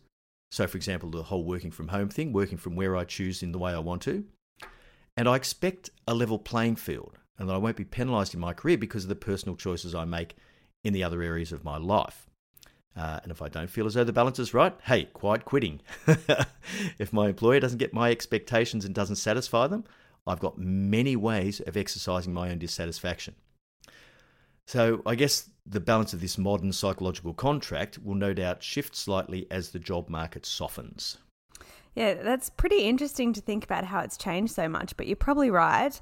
So, 0.51 0.67
for 0.67 0.77
example, 0.77 1.11
the 1.11 1.25
whole 1.25 1.45
working 1.45 1.71
from 1.71 1.89
home 1.89 2.09
thing, 2.09 2.33
working 2.33 2.59
from 2.59 2.77
where 2.77 2.97
I 2.97 3.05
choose 3.05 3.43
in 3.43 3.53
the 3.53 3.59
way 3.59 3.73
I 3.73 3.79
want 3.79 4.03
to. 4.03 4.25
And 5.17 5.29
I 5.29 5.37
expect 5.37 5.91
a 6.07 6.15
level 6.15 6.39
playing 6.39 6.77
field 6.77 7.19
and 7.39 7.49
that 7.49 7.55
I 7.55 7.59
won't 7.59 7.77
be 7.77 7.85
penalised 7.85 8.35
in 8.35 8.41
my 8.41 8.53
career 8.53 8.79
because 8.79 9.05
of 9.05 9.09
the 9.09 9.17
personal 9.17 9.57
choices 9.57 9.95
I 9.95 10.05
make 10.05 10.37
in 10.85 10.93
the 10.93 11.05
other 11.05 11.23
areas 11.23 11.53
of 11.53 11.65
my 11.65 11.77
life. 11.77 12.29
Uh, 12.97 13.21
and 13.23 13.31
if 13.31 13.43
I 13.43 13.49
don't 13.49 13.69
feel 13.69 13.87
as 13.87 13.95
though 13.95 14.05
the 14.05 14.13
balance 14.13 14.39
is 14.39 14.55
right, 14.55 14.75
hey, 14.85 15.05
quiet 15.05 15.45
quitting. 15.45 15.81
if 16.99 17.13
my 17.13 17.29
employer 17.29 17.61
doesn't 17.61 17.79
get 17.79 17.93
my 17.93 18.11
expectations 18.11 18.85
and 18.85 18.95
doesn't 18.95 19.17
satisfy 19.17 19.67
them, 19.67 19.85
I've 20.27 20.41
got 20.41 20.59
many 20.59 21.15
ways 21.15 21.61
of 21.61 21.77
exercising 21.77 22.33
my 22.33 22.51
own 22.51 22.59
dissatisfaction. 22.59 23.35
So 24.67 25.03
I 25.07 25.15
guess 25.15 25.51
the 25.65 25.79
balance 25.79 26.13
of 26.13 26.21
this 26.21 26.39
modern 26.39 26.73
psychological 26.73 27.35
contract 27.35 27.99
will 28.03 28.15
no 28.15 28.33
doubt 28.33 28.63
shift 28.63 28.97
slightly 28.97 29.47
as 29.51 29.71
the 29.71 29.79
job 29.79 30.09
market 30.09 30.47
softens. 30.47 31.19
Yeah, 31.97 32.15
that's 32.15 32.51
pretty 32.51 32.83
interesting 32.83 33.33
to 33.33 33.41
think 33.41 33.65
about 33.65 33.85
how 33.85 34.01
it's 34.01 34.19
changed 34.19 34.55
so 34.55 34.69
much, 34.69 34.97
but 34.99 35.07
you're 35.07 35.17
probably 35.17 35.51
right. 35.51 35.99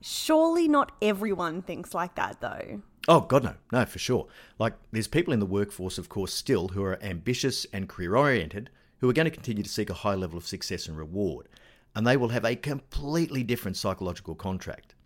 Surely 0.00 0.66
not 0.66 0.90
everyone 1.00 1.62
thinks 1.62 1.94
like 1.94 2.16
that, 2.16 2.40
though. 2.40 2.82
Oh, 3.08 3.20
God, 3.20 3.44
no. 3.44 3.54
No, 3.70 3.86
for 3.86 4.00
sure. 4.00 4.26
Like, 4.58 4.74
there's 4.90 5.06
people 5.06 5.32
in 5.32 5.38
the 5.38 5.46
workforce, 5.46 5.98
of 5.98 6.08
course, 6.08 6.34
still 6.34 6.68
who 6.68 6.82
are 6.82 7.00
ambitious 7.02 7.64
and 7.72 7.88
career 7.88 8.16
oriented 8.16 8.70
who 8.98 9.08
are 9.08 9.12
going 9.12 9.26
to 9.26 9.30
continue 9.30 9.62
to 9.62 9.68
seek 9.68 9.88
a 9.88 9.94
high 9.94 10.16
level 10.16 10.36
of 10.36 10.46
success 10.46 10.88
and 10.88 10.98
reward. 10.98 11.48
And 11.94 12.04
they 12.04 12.16
will 12.16 12.30
have 12.30 12.44
a 12.44 12.56
completely 12.56 13.44
different 13.44 13.76
psychological 13.76 14.34
contract. 14.34 14.96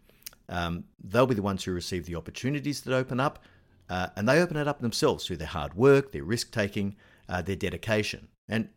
Um, 0.48 0.84
they'll 1.04 1.26
be 1.26 1.34
the 1.34 1.42
ones 1.42 1.64
who 1.64 1.72
receive 1.72 2.06
the 2.06 2.16
opportunities 2.16 2.80
that 2.80 2.94
open 2.94 3.20
up, 3.20 3.44
uh, 3.90 4.08
and 4.16 4.26
they 4.26 4.40
open 4.40 4.56
it 4.56 4.66
up 4.66 4.80
themselves 4.80 5.26
through 5.26 5.36
their 5.36 5.48
hard 5.48 5.74
work, 5.74 6.12
their 6.12 6.24
risk 6.24 6.50
taking, 6.50 6.96
uh, 7.28 7.42
their 7.42 7.56
dedication. 7.56 8.28
And 8.48 8.70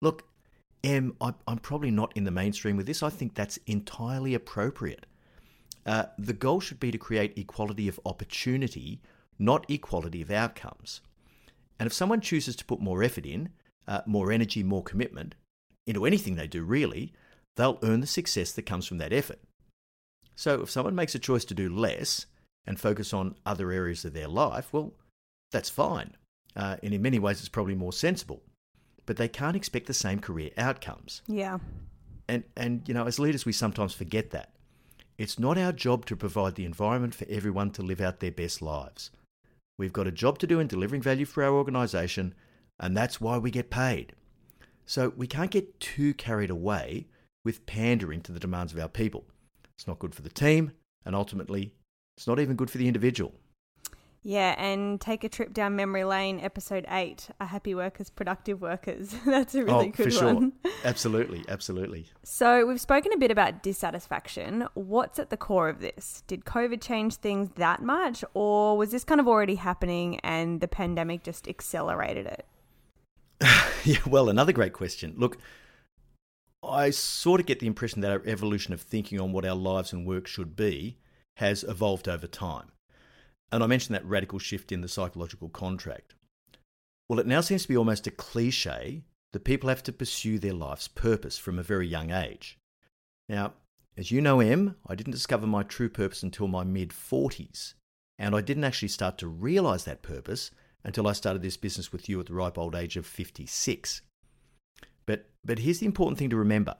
look, 0.00 0.24
Em, 0.84 1.14
I'm 1.20 1.58
probably 1.58 1.90
not 1.92 2.16
in 2.16 2.24
the 2.24 2.30
mainstream 2.30 2.76
with 2.76 2.86
this. 2.86 3.02
I 3.02 3.10
think 3.10 3.34
that's 3.34 3.58
entirely 3.66 4.34
appropriate. 4.34 5.06
Uh, 5.86 6.06
the 6.18 6.32
goal 6.32 6.60
should 6.60 6.80
be 6.80 6.90
to 6.90 6.98
create 6.98 7.38
equality 7.38 7.88
of 7.88 8.00
opportunity, 8.04 9.00
not 9.38 9.68
equality 9.68 10.22
of 10.22 10.30
outcomes. 10.30 11.00
And 11.78 11.86
if 11.86 11.92
someone 11.92 12.20
chooses 12.20 12.56
to 12.56 12.64
put 12.64 12.80
more 12.80 13.02
effort 13.02 13.26
in, 13.26 13.50
uh, 13.86 14.02
more 14.06 14.32
energy, 14.32 14.62
more 14.62 14.82
commitment 14.82 15.34
into 15.86 16.06
anything 16.06 16.36
they 16.36 16.46
do, 16.46 16.62
really, 16.62 17.12
they'll 17.56 17.78
earn 17.82 18.00
the 18.00 18.06
success 18.06 18.52
that 18.52 18.66
comes 18.66 18.86
from 18.86 18.98
that 18.98 19.12
effort. 19.12 19.40
So 20.34 20.62
if 20.62 20.70
someone 20.70 20.94
makes 20.94 21.14
a 21.14 21.18
choice 21.18 21.44
to 21.46 21.54
do 21.54 21.68
less 21.68 22.26
and 22.66 22.78
focus 22.78 23.12
on 23.12 23.36
other 23.44 23.70
areas 23.70 24.04
of 24.04 24.14
their 24.14 24.28
life, 24.28 24.72
well, 24.72 24.94
that's 25.50 25.70
fine. 25.70 26.16
Uh, 26.54 26.76
and 26.82 26.94
in 26.94 27.02
many 27.02 27.18
ways, 27.18 27.40
it's 27.40 27.48
probably 27.48 27.74
more 27.74 27.92
sensible. 27.92 28.42
But 29.12 29.18
they 29.18 29.28
can't 29.28 29.56
expect 29.56 29.88
the 29.88 29.92
same 29.92 30.20
career 30.20 30.52
outcomes. 30.56 31.20
Yeah. 31.26 31.58
And, 32.30 32.44
and 32.56 32.80
you 32.88 32.94
know, 32.94 33.06
as 33.06 33.18
leaders, 33.18 33.44
we 33.44 33.52
sometimes 33.52 33.92
forget 33.92 34.30
that. 34.30 34.54
It's 35.18 35.38
not 35.38 35.58
our 35.58 35.70
job 35.70 36.06
to 36.06 36.16
provide 36.16 36.54
the 36.54 36.64
environment 36.64 37.14
for 37.14 37.26
everyone 37.28 37.72
to 37.72 37.82
live 37.82 38.00
out 38.00 38.20
their 38.20 38.30
best 38.30 38.62
lives. 38.62 39.10
We've 39.78 39.92
got 39.92 40.06
a 40.06 40.12
job 40.12 40.38
to 40.38 40.46
do 40.46 40.60
in 40.60 40.66
delivering 40.66 41.02
value 41.02 41.26
for 41.26 41.44
our 41.44 41.52
organisation, 41.52 42.34
and 42.80 42.96
that's 42.96 43.20
why 43.20 43.36
we 43.36 43.50
get 43.50 43.68
paid. 43.68 44.14
So 44.86 45.12
we 45.14 45.26
can't 45.26 45.50
get 45.50 45.78
too 45.78 46.14
carried 46.14 46.48
away 46.48 47.06
with 47.44 47.66
pandering 47.66 48.22
to 48.22 48.32
the 48.32 48.40
demands 48.40 48.72
of 48.72 48.80
our 48.80 48.88
people. 48.88 49.26
It's 49.74 49.86
not 49.86 49.98
good 49.98 50.14
for 50.14 50.22
the 50.22 50.30
team, 50.30 50.72
and 51.04 51.14
ultimately, 51.14 51.74
it's 52.16 52.26
not 52.26 52.40
even 52.40 52.56
good 52.56 52.70
for 52.70 52.78
the 52.78 52.88
individual. 52.88 53.34
Yeah, 54.24 54.54
and 54.56 55.00
take 55.00 55.24
a 55.24 55.28
trip 55.28 55.52
down 55.52 55.74
memory 55.74 56.04
lane, 56.04 56.38
episode 56.38 56.86
eight. 56.88 57.28
Are 57.40 57.46
happy 57.46 57.74
workers 57.74 58.08
productive 58.08 58.60
workers? 58.60 59.14
That's 59.26 59.54
a 59.56 59.62
oh, 59.62 59.64
really 59.64 59.88
oh, 59.88 59.90
good 59.90 60.04
for 60.04 60.10
sure. 60.10 60.34
one. 60.34 60.52
absolutely, 60.84 61.44
absolutely. 61.48 62.06
So 62.22 62.64
we've 62.64 62.80
spoken 62.80 63.12
a 63.12 63.16
bit 63.16 63.32
about 63.32 63.64
dissatisfaction. 63.64 64.68
What's 64.74 65.18
at 65.18 65.30
the 65.30 65.36
core 65.36 65.68
of 65.68 65.80
this? 65.80 66.22
Did 66.28 66.44
COVID 66.44 66.80
change 66.80 67.16
things 67.16 67.50
that 67.56 67.82
much, 67.82 68.24
or 68.32 68.76
was 68.76 68.92
this 68.92 69.02
kind 69.02 69.20
of 69.20 69.26
already 69.26 69.56
happening 69.56 70.20
and 70.20 70.60
the 70.60 70.68
pandemic 70.68 71.24
just 71.24 71.48
accelerated 71.48 72.26
it? 72.26 72.46
yeah, 73.84 73.98
well, 74.06 74.28
another 74.28 74.52
great 74.52 74.72
question. 74.72 75.14
Look, 75.16 75.38
I 76.62 76.90
sort 76.90 77.40
of 77.40 77.46
get 77.46 77.58
the 77.58 77.66
impression 77.66 78.02
that 78.02 78.12
our 78.12 78.22
evolution 78.24 78.72
of 78.72 78.80
thinking 78.80 79.18
on 79.18 79.32
what 79.32 79.44
our 79.44 79.56
lives 79.56 79.92
and 79.92 80.06
work 80.06 80.28
should 80.28 80.54
be 80.54 80.98
has 81.36 81.64
evolved 81.64 82.08
over 82.08 82.28
time. 82.28 82.70
And 83.52 83.62
I 83.62 83.66
mentioned 83.66 83.94
that 83.94 84.06
radical 84.06 84.38
shift 84.38 84.72
in 84.72 84.80
the 84.80 84.88
psychological 84.88 85.50
contract. 85.50 86.14
Well, 87.08 87.20
it 87.20 87.26
now 87.26 87.42
seems 87.42 87.62
to 87.62 87.68
be 87.68 87.76
almost 87.76 88.06
a 88.06 88.10
cliche 88.10 89.04
that 89.32 89.44
people 89.44 89.68
have 89.68 89.82
to 89.84 89.92
pursue 89.92 90.38
their 90.38 90.54
life's 90.54 90.88
purpose 90.88 91.36
from 91.36 91.58
a 91.58 91.62
very 91.62 91.86
young 91.86 92.10
age. 92.10 92.58
Now, 93.28 93.52
as 93.96 94.10
you 94.10 94.22
know, 94.22 94.40
Em, 94.40 94.76
I 94.86 94.94
didn't 94.94 95.12
discover 95.12 95.46
my 95.46 95.62
true 95.62 95.90
purpose 95.90 96.22
until 96.22 96.48
my 96.48 96.64
mid 96.64 96.90
40s. 96.90 97.74
And 98.18 98.34
I 98.34 98.40
didn't 98.40 98.64
actually 98.64 98.88
start 98.88 99.18
to 99.18 99.28
realize 99.28 99.84
that 99.84 100.02
purpose 100.02 100.50
until 100.84 101.06
I 101.06 101.12
started 101.12 101.42
this 101.42 101.56
business 101.56 101.92
with 101.92 102.08
you 102.08 102.18
at 102.20 102.26
the 102.26 102.34
ripe 102.34 102.56
old 102.56 102.74
age 102.74 102.96
of 102.96 103.06
56. 103.06 104.00
But, 105.04 105.28
but 105.44 105.58
here's 105.58 105.80
the 105.80 105.86
important 105.86 106.18
thing 106.18 106.30
to 106.30 106.36
remember 106.36 106.76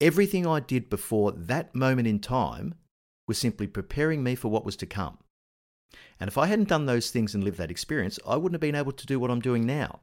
everything 0.00 0.46
I 0.46 0.60
did 0.60 0.88
before 0.88 1.30
that 1.32 1.74
moment 1.74 2.08
in 2.08 2.20
time 2.20 2.74
was 3.28 3.38
simply 3.38 3.66
preparing 3.66 4.22
me 4.22 4.34
for 4.34 4.48
what 4.48 4.64
was 4.64 4.76
to 4.76 4.86
come. 4.86 5.18
And 6.18 6.28
if 6.28 6.38
I 6.38 6.46
hadn't 6.46 6.68
done 6.68 6.86
those 6.86 7.10
things 7.10 7.34
and 7.34 7.42
lived 7.42 7.58
that 7.58 7.70
experience, 7.70 8.18
I 8.26 8.36
wouldn't 8.36 8.54
have 8.54 8.60
been 8.60 8.74
able 8.74 8.92
to 8.92 9.06
do 9.06 9.18
what 9.18 9.30
I'm 9.30 9.40
doing 9.40 9.66
now. 9.66 10.00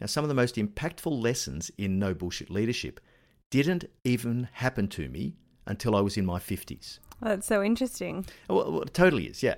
Now, 0.00 0.06
some 0.06 0.24
of 0.24 0.28
the 0.28 0.34
most 0.34 0.56
impactful 0.56 1.22
lessons 1.22 1.70
in 1.78 1.98
no 1.98 2.12
bullshit 2.12 2.50
leadership 2.50 3.00
didn't 3.50 3.86
even 4.04 4.48
happen 4.52 4.88
to 4.88 5.08
me 5.08 5.36
until 5.66 5.96
I 5.96 6.00
was 6.00 6.16
in 6.16 6.26
my 6.26 6.38
50s. 6.38 6.98
that's 7.20 7.46
so 7.46 7.62
interesting. 7.62 8.26
Well, 8.48 8.72
well, 8.72 8.82
it 8.82 8.94
totally 8.94 9.26
is, 9.26 9.42
yeah. 9.42 9.54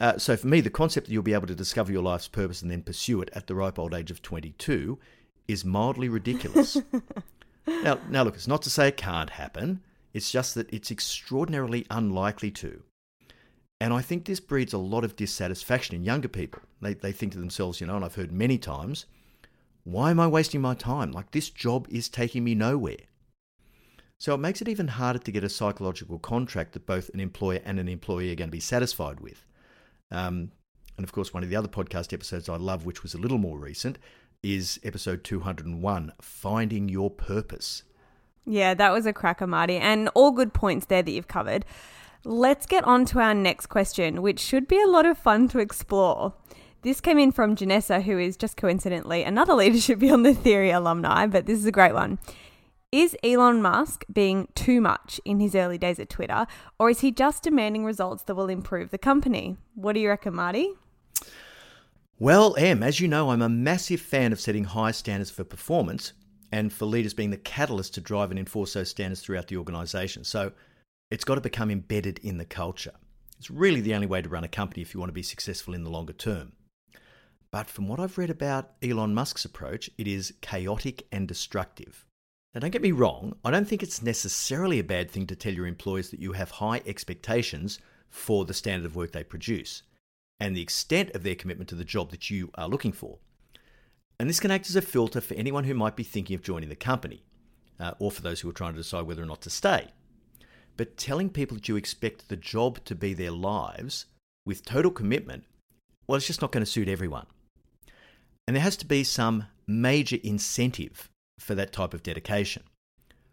Uh, 0.00 0.18
so 0.18 0.36
for 0.36 0.48
me, 0.48 0.60
the 0.60 0.70
concept 0.70 1.06
that 1.06 1.12
you'll 1.12 1.22
be 1.22 1.34
able 1.34 1.46
to 1.46 1.54
discover 1.54 1.92
your 1.92 2.02
life's 2.02 2.26
purpose 2.26 2.60
and 2.62 2.70
then 2.70 2.82
pursue 2.82 3.22
it 3.22 3.30
at 3.34 3.46
the 3.46 3.54
ripe 3.54 3.78
old 3.78 3.94
age 3.94 4.10
of 4.10 4.20
22 4.20 4.98
is 5.46 5.64
mildly 5.64 6.08
ridiculous. 6.08 6.76
now, 7.66 7.98
now, 8.08 8.24
look, 8.24 8.34
it's 8.34 8.48
not 8.48 8.62
to 8.62 8.70
say 8.70 8.88
it 8.88 8.96
can't 8.96 9.30
happen. 9.30 9.80
It's 10.12 10.30
just 10.30 10.56
that 10.56 10.72
it's 10.72 10.90
extraordinarily 10.90 11.86
unlikely 11.90 12.50
to. 12.52 12.82
And 13.82 13.92
I 13.92 14.00
think 14.00 14.26
this 14.26 14.38
breeds 14.38 14.72
a 14.72 14.78
lot 14.78 15.02
of 15.02 15.16
dissatisfaction 15.16 15.96
in 15.96 16.04
younger 16.04 16.28
people. 16.28 16.62
They, 16.80 16.94
they 16.94 17.10
think 17.10 17.32
to 17.32 17.40
themselves, 17.40 17.80
you 17.80 17.88
know, 17.88 17.96
and 17.96 18.04
I've 18.04 18.14
heard 18.14 18.30
many 18.30 18.56
times, 18.56 19.06
why 19.82 20.12
am 20.12 20.20
I 20.20 20.28
wasting 20.28 20.60
my 20.60 20.74
time? 20.74 21.10
Like, 21.10 21.32
this 21.32 21.50
job 21.50 21.88
is 21.90 22.08
taking 22.08 22.44
me 22.44 22.54
nowhere. 22.54 23.08
So 24.20 24.34
it 24.34 24.38
makes 24.38 24.62
it 24.62 24.68
even 24.68 24.86
harder 24.86 25.18
to 25.18 25.32
get 25.32 25.42
a 25.42 25.48
psychological 25.48 26.20
contract 26.20 26.74
that 26.74 26.86
both 26.86 27.08
an 27.12 27.18
employer 27.18 27.58
and 27.64 27.80
an 27.80 27.88
employee 27.88 28.30
are 28.30 28.36
going 28.36 28.50
to 28.50 28.52
be 28.52 28.60
satisfied 28.60 29.18
with. 29.18 29.44
Um, 30.12 30.52
and 30.96 31.02
of 31.02 31.10
course, 31.10 31.34
one 31.34 31.42
of 31.42 31.50
the 31.50 31.56
other 31.56 31.66
podcast 31.66 32.12
episodes 32.12 32.48
I 32.48 32.58
love, 32.58 32.86
which 32.86 33.02
was 33.02 33.14
a 33.14 33.18
little 33.18 33.38
more 33.38 33.58
recent, 33.58 33.98
is 34.44 34.78
episode 34.84 35.24
201 35.24 36.12
Finding 36.20 36.88
Your 36.88 37.10
Purpose. 37.10 37.82
Yeah, 38.46 38.74
that 38.74 38.92
was 38.92 39.06
a 39.06 39.12
cracker, 39.12 39.48
Marty, 39.48 39.78
and 39.78 40.08
all 40.14 40.30
good 40.30 40.54
points 40.54 40.86
there 40.86 41.02
that 41.02 41.10
you've 41.10 41.26
covered. 41.26 41.64
Let's 42.24 42.66
get 42.66 42.84
on 42.84 43.04
to 43.06 43.18
our 43.18 43.34
next 43.34 43.66
question, 43.66 44.22
which 44.22 44.38
should 44.38 44.68
be 44.68 44.80
a 44.80 44.86
lot 44.86 45.06
of 45.06 45.18
fun 45.18 45.48
to 45.48 45.58
explore. 45.58 46.34
This 46.82 47.00
came 47.00 47.18
in 47.18 47.32
from 47.32 47.56
Janessa, 47.56 48.00
who 48.04 48.16
is 48.16 48.36
just 48.36 48.56
coincidentally 48.56 49.24
another 49.24 49.54
Leadership 49.56 49.98
Beyond 49.98 50.24
the 50.24 50.32
Theory 50.32 50.70
alumni, 50.70 51.26
but 51.26 51.46
this 51.46 51.58
is 51.58 51.66
a 51.66 51.72
great 51.72 51.94
one. 51.94 52.20
Is 52.92 53.16
Elon 53.24 53.60
Musk 53.60 54.04
being 54.12 54.46
too 54.54 54.80
much 54.80 55.20
in 55.24 55.40
his 55.40 55.56
early 55.56 55.78
days 55.78 55.98
at 55.98 56.10
Twitter, 56.10 56.46
or 56.78 56.90
is 56.90 57.00
he 57.00 57.10
just 57.10 57.42
demanding 57.42 57.84
results 57.84 58.22
that 58.24 58.36
will 58.36 58.48
improve 58.48 58.90
the 58.90 58.98
company? 58.98 59.56
What 59.74 59.94
do 59.94 60.00
you 60.00 60.08
reckon, 60.08 60.34
Marty? 60.34 60.74
Well, 62.20 62.54
Em, 62.56 62.84
as 62.84 63.00
you 63.00 63.08
know, 63.08 63.30
I'm 63.30 63.42
a 63.42 63.48
massive 63.48 64.00
fan 64.00 64.32
of 64.32 64.40
setting 64.40 64.62
high 64.62 64.92
standards 64.92 65.32
for 65.32 65.42
performance 65.42 66.12
and 66.52 66.72
for 66.72 66.84
leaders 66.84 67.14
being 67.14 67.30
the 67.30 67.36
catalyst 67.36 67.94
to 67.94 68.00
drive 68.00 68.30
and 68.30 68.38
enforce 68.38 68.74
those 68.74 68.90
standards 68.90 69.22
throughout 69.22 69.48
the 69.48 69.56
organisation. 69.56 70.22
So 70.22 70.52
it's 71.12 71.24
got 71.24 71.34
to 71.34 71.42
become 71.42 71.70
embedded 71.70 72.18
in 72.20 72.38
the 72.38 72.44
culture. 72.46 72.94
It's 73.36 73.50
really 73.50 73.82
the 73.82 73.94
only 73.94 74.06
way 74.06 74.22
to 74.22 74.30
run 74.30 74.44
a 74.44 74.48
company 74.48 74.80
if 74.80 74.94
you 74.94 75.00
want 75.00 75.10
to 75.10 75.14
be 75.14 75.22
successful 75.22 75.74
in 75.74 75.84
the 75.84 75.90
longer 75.90 76.14
term. 76.14 76.52
But 77.50 77.66
from 77.66 77.86
what 77.86 78.00
I've 78.00 78.16
read 78.16 78.30
about 78.30 78.70
Elon 78.82 79.12
Musk's 79.12 79.44
approach, 79.44 79.90
it 79.98 80.08
is 80.08 80.32
chaotic 80.40 81.06
and 81.12 81.28
destructive. 81.28 82.06
Now, 82.54 82.60
don't 82.60 82.70
get 82.70 82.80
me 82.80 82.92
wrong, 82.92 83.36
I 83.44 83.50
don't 83.50 83.68
think 83.68 83.82
it's 83.82 84.00
necessarily 84.00 84.78
a 84.78 84.84
bad 84.84 85.10
thing 85.10 85.26
to 85.26 85.36
tell 85.36 85.52
your 85.52 85.66
employees 85.66 86.08
that 86.12 86.20
you 86.20 86.32
have 86.32 86.50
high 86.50 86.80
expectations 86.86 87.78
for 88.08 88.46
the 88.46 88.54
standard 88.54 88.86
of 88.86 88.96
work 88.96 89.12
they 89.12 89.22
produce 89.22 89.82
and 90.40 90.56
the 90.56 90.62
extent 90.62 91.10
of 91.10 91.24
their 91.24 91.34
commitment 91.34 91.68
to 91.68 91.74
the 91.74 91.84
job 91.84 92.10
that 92.10 92.30
you 92.30 92.50
are 92.54 92.68
looking 92.68 92.92
for. 92.92 93.18
And 94.18 94.30
this 94.30 94.40
can 94.40 94.50
act 94.50 94.70
as 94.70 94.76
a 94.76 94.80
filter 94.80 95.20
for 95.20 95.34
anyone 95.34 95.64
who 95.64 95.74
might 95.74 95.94
be 95.94 96.04
thinking 96.04 96.34
of 96.34 96.42
joining 96.42 96.70
the 96.70 96.74
company, 96.74 97.22
uh, 97.78 97.92
or 97.98 98.10
for 98.10 98.22
those 98.22 98.40
who 98.40 98.48
are 98.48 98.54
trying 98.54 98.72
to 98.72 98.78
decide 98.78 99.06
whether 99.06 99.22
or 99.22 99.26
not 99.26 99.42
to 99.42 99.50
stay. 99.50 99.88
But 100.76 100.96
telling 100.96 101.30
people 101.30 101.56
that 101.56 101.68
you 101.68 101.76
expect 101.76 102.28
the 102.28 102.36
job 102.36 102.84
to 102.84 102.94
be 102.94 103.14
their 103.14 103.30
lives 103.30 104.06
with 104.46 104.64
total 104.64 104.90
commitment, 104.90 105.44
well, 106.06 106.16
it's 106.16 106.26
just 106.26 106.42
not 106.42 106.52
going 106.52 106.64
to 106.64 106.70
suit 106.70 106.88
everyone. 106.88 107.26
And 108.46 108.56
there 108.56 108.62
has 108.62 108.76
to 108.78 108.86
be 108.86 109.04
some 109.04 109.46
major 109.66 110.18
incentive 110.22 111.08
for 111.38 111.54
that 111.54 111.72
type 111.72 111.94
of 111.94 112.02
dedication. 112.02 112.64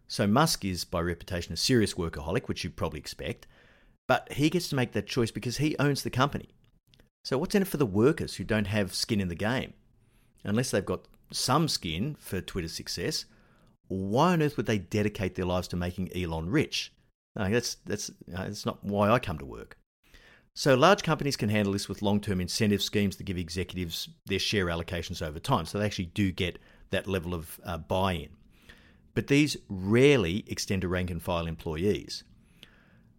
So 0.08 0.27
Musk 0.27 0.65
is, 0.65 0.86
by 0.86 1.01
reputation, 1.01 1.53
a 1.53 1.58
serious 1.58 1.93
workaholic, 1.93 2.48
which 2.48 2.63
you'd 2.63 2.75
probably 2.75 3.00
expect, 3.00 3.48
but 4.08 4.31
he 4.34 4.50
gets 4.50 4.69
to 4.69 4.75
make 4.75 4.93
that 4.93 5.08
choice 5.08 5.29
because 5.29 5.58
he 5.58 5.77
owns 5.77 6.03
the 6.03 6.10
company. 6.10 6.50
So, 7.24 7.38
what's 7.38 7.53
in 7.53 7.62
it 7.62 7.67
for 7.67 7.77
the 7.77 7.86
workers 7.86 8.36
who 8.36 8.43
don't 8.43 8.67
have 8.67 8.96
skin 8.96 9.22
in 9.22 9.27
the 9.27 9.36
game? 9.36 9.74
Unless 10.43 10.72
they've 10.72 10.86
got 10.86 11.08
some 11.31 11.67
skin 11.67 12.15
for 12.19 12.41
Twitter's 12.41 12.74
success, 12.74 13.25
why 13.88 14.34
on 14.34 14.41
earth 14.41 14.58
would 14.58 14.65
they 14.65 14.77
dedicate 14.79 15.36
their 15.36 15.46
lives 15.46 15.67
to 15.69 15.75
making 15.75 16.15
Elon 16.15 16.50
rich? 16.50 16.91
No, 17.36 17.50
that's, 17.50 17.75
that's, 17.86 18.12
that's 18.27 18.65
not 18.65 18.83
why 18.83 19.09
I 19.09 19.19
come 19.19 19.38
to 19.38 19.45
work. 19.45 19.77
So 20.53 20.75
large 20.75 21.03
companies 21.03 21.38
can 21.38 21.50
handle 21.50 21.74
this 21.74 21.88
with 21.88 22.01
long-term 22.01 22.41
incentive 22.41 22.81
schemes 22.81 23.15
that 23.15 23.24
give 23.24 23.38
executives 23.38 24.09
their 24.25 24.39
share 24.39 24.65
allocations 24.65 25.25
over 25.25 25.39
time. 25.39 25.65
So 25.65 25.79
they 25.79 25.86
actually 25.86 26.07
do 26.07 26.31
get 26.31 26.59
that 26.89 27.07
level 27.07 27.33
of 27.33 27.59
uh, 27.63 27.77
buy-in. 27.77 28.29
But 29.13 29.27
these 29.27 29.57
rarely 29.69 30.43
extend 30.48 30.81
to 30.81 30.88
rank 30.88 31.12
and 31.12 31.21
file 31.21 31.48
employees. 31.48 32.24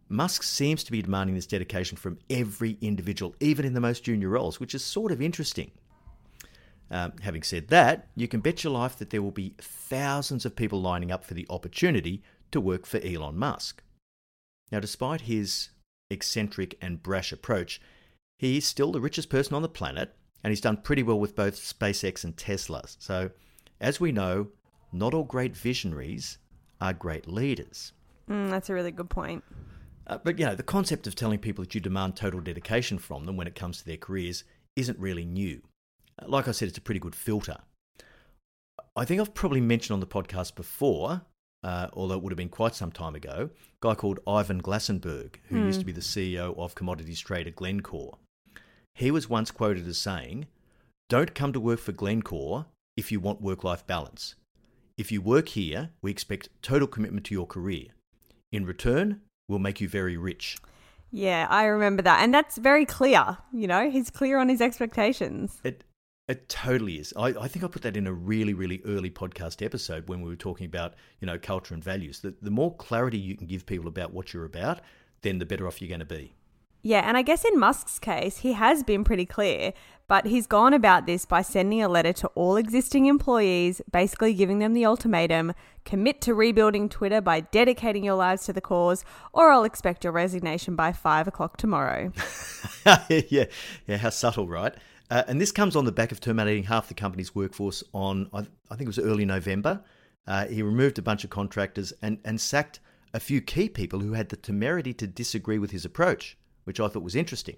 Musk 0.08 0.42
seems 0.42 0.82
to 0.84 0.92
be 0.92 1.02
demanding 1.02 1.36
this 1.36 1.46
dedication 1.46 1.96
from 1.96 2.18
every 2.28 2.76
individual, 2.80 3.34
even 3.38 3.64
in 3.64 3.74
the 3.74 3.80
most 3.80 4.02
junior 4.04 4.28
roles, 4.28 4.58
which 4.58 4.74
is 4.74 4.84
sort 4.84 5.12
of 5.12 5.22
interesting. 5.22 5.70
Um, 6.90 7.12
having 7.22 7.44
said 7.44 7.68
that, 7.68 8.08
you 8.16 8.26
can 8.26 8.40
bet 8.40 8.64
your 8.64 8.72
life 8.72 8.96
that 8.98 9.10
there 9.10 9.22
will 9.22 9.30
be 9.30 9.54
thousands 9.58 10.44
of 10.44 10.56
people 10.56 10.82
lining 10.82 11.12
up 11.12 11.24
for 11.24 11.34
the 11.34 11.46
opportunity 11.48 12.22
to 12.50 12.60
work 12.60 12.86
for 12.86 12.98
Elon 12.98 13.36
Musk. 13.36 13.82
Now, 14.70 14.80
despite 14.80 15.22
his 15.22 15.70
eccentric 16.10 16.76
and 16.80 17.02
brash 17.02 17.32
approach, 17.32 17.80
he's 18.38 18.66
still 18.66 18.92
the 18.92 19.00
richest 19.00 19.30
person 19.30 19.54
on 19.54 19.62
the 19.62 19.68
planet, 19.68 20.14
and 20.42 20.50
he's 20.50 20.60
done 20.60 20.78
pretty 20.78 21.02
well 21.02 21.18
with 21.18 21.36
both 21.36 21.56
SpaceX 21.56 22.24
and 22.24 22.36
Tesla. 22.36 22.82
So, 22.98 23.30
as 23.80 24.00
we 24.00 24.12
know, 24.12 24.48
not 24.92 25.14
all 25.14 25.24
great 25.24 25.56
visionaries 25.56 26.38
are 26.80 26.92
great 26.92 27.26
leaders. 27.28 27.92
Mm, 28.28 28.50
that's 28.50 28.70
a 28.70 28.74
really 28.74 28.90
good 28.90 29.10
point. 29.10 29.44
Uh, 30.06 30.18
but 30.22 30.38
you 30.38 30.46
know, 30.46 30.54
the 30.54 30.62
concept 30.62 31.06
of 31.06 31.14
telling 31.14 31.38
people 31.38 31.64
that 31.64 31.74
you 31.74 31.80
demand 31.80 32.16
total 32.16 32.40
dedication 32.40 32.98
from 32.98 33.24
them 33.24 33.36
when 33.36 33.46
it 33.46 33.54
comes 33.54 33.78
to 33.78 33.86
their 33.86 33.96
careers 33.96 34.44
isn't 34.76 34.98
really 34.98 35.24
new. 35.24 35.62
Like 36.26 36.48
I 36.48 36.52
said, 36.52 36.68
it's 36.68 36.78
a 36.78 36.82
pretty 36.82 37.00
good 37.00 37.14
filter. 37.14 37.58
I 38.96 39.04
think 39.04 39.20
I've 39.20 39.34
probably 39.34 39.60
mentioned 39.60 39.94
on 39.94 40.00
the 40.00 40.06
podcast 40.06 40.56
before, 40.56 41.22
uh, 41.62 41.88
although 41.92 42.16
it 42.16 42.22
would 42.22 42.32
have 42.32 42.38
been 42.38 42.48
quite 42.48 42.74
some 42.74 42.92
time 42.92 43.14
ago, 43.14 43.50
a 43.52 43.86
guy 43.86 43.94
called 43.94 44.20
Ivan 44.26 44.62
Glasenberg, 44.62 45.36
who 45.48 45.58
used 45.58 45.80
to 45.80 45.86
be 45.86 45.92
the 45.92 46.00
CEO 46.00 46.56
of 46.58 46.74
commodities 46.74 47.20
trader 47.20 47.50
Glencore. 47.50 48.18
He 48.94 49.10
was 49.10 49.28
once 49.28 49.50
quoted 49.50 49.86
as 49.86 49.98
saying, 49.98 50.46
Don't 51.08 51.34
come 51.34 51.52
to 51.52 51.60
work 51.60 51.80
for 51.80 51.92
Glencore 51.92 52.66
if 52.96 53.12
you 53.12 53.20
want 53.20 53.42
work 53.42 53.64
life 53.64 53.86
balance. 53.86 54.34
If 54.96 55.10
you 55.10 55.22
work 55.22 55.48
here, 55.48 55.90
we 56.02 56.10
expect 56.10 56.50
total 56.62 56.86
commitment 56.86 57.24
to 57.26 57.34
your 57.34 57.46
career. 57.46 57.86
In 58.52 58.66
return, 58.66 59.22
we'll 59.48 59.58
make 59.58 59.80
you 59.80 59.88
very 59.88 60.16
rich. 60.16 60.58
Yeah, 61.10 61.46
I 61.50 61.64
remember 61.64 62.02
that. 62.02 62.22
And 62.22 62.32
that's 62.32 62.58
very 62.58 62.84
clear. 62.84 63.38
You 63.52 63.66
know, 63.66 63.90
he's 63.90 64.10
clear 64.10 64.38
on 64.38 64.48
his 64.48 64.60
expectations. 64.60 65.60
It 65.64 65.84
it 66.30 66.48
totally 66.48 66.96
is. 66.96 67.12
I, 67.16 67.28
I 67.28 67.48
think 67.48 67.64
I 67.64 67.68
put 67.68 67.82
that 67.82 67.96
in 67.96 68.06
a 68.06 68.12
really, 68.12 68.54
really 68.54 68.80
early 68.86 69.10
podcast 69.10 69.64
episode 69.64 70.08
when 70.08 70.20
we 70.20 70.28
were 70.28 70.36
talking 70.36 70.66
about, 70.66 70.94
you 71.20 71.26
know, 71.26 71.38
culture 71.38 71.74
and 71.74 71.82
values. 71.82 72.20
The, 72.20 72.34
the 72.40 72.50
more 72.50 72.74
clarity 72.76 73.18
you 73.18 73.36
can 73.36 73.46
give 73.46 73.66
people 73.66 73.88
about 73.88 74.12
what 74.12 74.32
you're 74.32 74.44
about, 74.44 74.80
then 75.22 75.38
the 75.38 75.46
better 75.46 75.66
off 75.66 75.82
you're 75.82 75.88
going 75.88 76.00
to 76.00 76.06
be. 76.06 76.34
Yeah, 76.82 77.00
and 77.06 77.16
I 77.16 77.22
guess 77.22 77.44
in 77.44 77.58
Musk's 77.58 77.98
case, 77.98 78.38
he 78.38 78.54
has 78.54 78.82
been 78.82 79.04
pretty 79.04 79.26
clear, 79.26 79.74
but 80.08 80.24
he's 80.24 80.46
gone 80.46 80.72
about 80.72 81.04
this 81.04 81.26
by 81.26 81.42
sending 81.42 81.82
a 81.82 81.88
letter 81.88 82.12
to 82.14 82.28
all 82.28 82.56
existing 82.56 83.04
employees, 83.04 83.82
basically 83.92 84.32
giving 84.32 84.60
them 84.60 84.72
the 84.72 84.86
ultimatum 84.86 85.52
commit 85.84 86.22
to 86.22 86.34
rebuilding 86.34 86.88
Twitter 86.88 87.20
by 87.20 87.40
dedicating 87.40 88.02
your 88.02 88.14
lives 88.14 88.44
to 88.44 88.54
the 88.54 88.62
cause, 88.62 89.04
or 89.34 89.50
I'll 89.50 89.64
expect 89.64 90.04
your 90.04 90.12
resignation 90.14 90.74
by 90.74 90.92
five 90.92 91.28
o'clock 91.28 91.58
tomorrow. 91.58 92.12
yeah, 93.10 93.44
yeah, 93.86 93.96
how 93.98 94.08
subtle, 94.10 94.48
right? 94.48 94.74
Uh, 95.10 95.24
and 95.26 95.40
this 95.40 95.50
comes 95.50 95.74
on 95.74 95.84
the 95.84 95.92
back 95.92 96.12
of 96.12 96.20
terminating 96.20 96.64
half 96.64 96.88
the 96.88 96.94
company's 96.94 97.34
workforce 97.34 97.82
on, 97.92 98.30
I, 98.32 98.40
I 98.70 98.76
think 98.76 98.82
it 98.82 98.86
was 98.86 98.98
early 98.98 99.24
November. 99.24 99.82
Uh, 100.26 100.46
he 100.46 100.62
removed 100.62 100.98
a 100.98 101.02
bunch 101.02 101.24
of 101.24 101.30
contractors 101.30 101.92
and, 102.00 102.18
and 102.24 102.40
sacked 102.40 102.78
a 103.12 103.18
few 103.18 103.40
key 103.40 103.68
people 103.68 104.00
who 104.00 104.12
had 104.12 104.28
the 104.28 104.36
temerity 104.36 104.92
to 104.94 105.06
disagree 105.06 105.58
with 105.58 105.72
his 105.72 105.84
approach, 105.84 106.38
which 106.64 106.78
I 106.78 106.86
thought 106.86 107.02
was 107.02 107.16
interesting. 107.16 107.56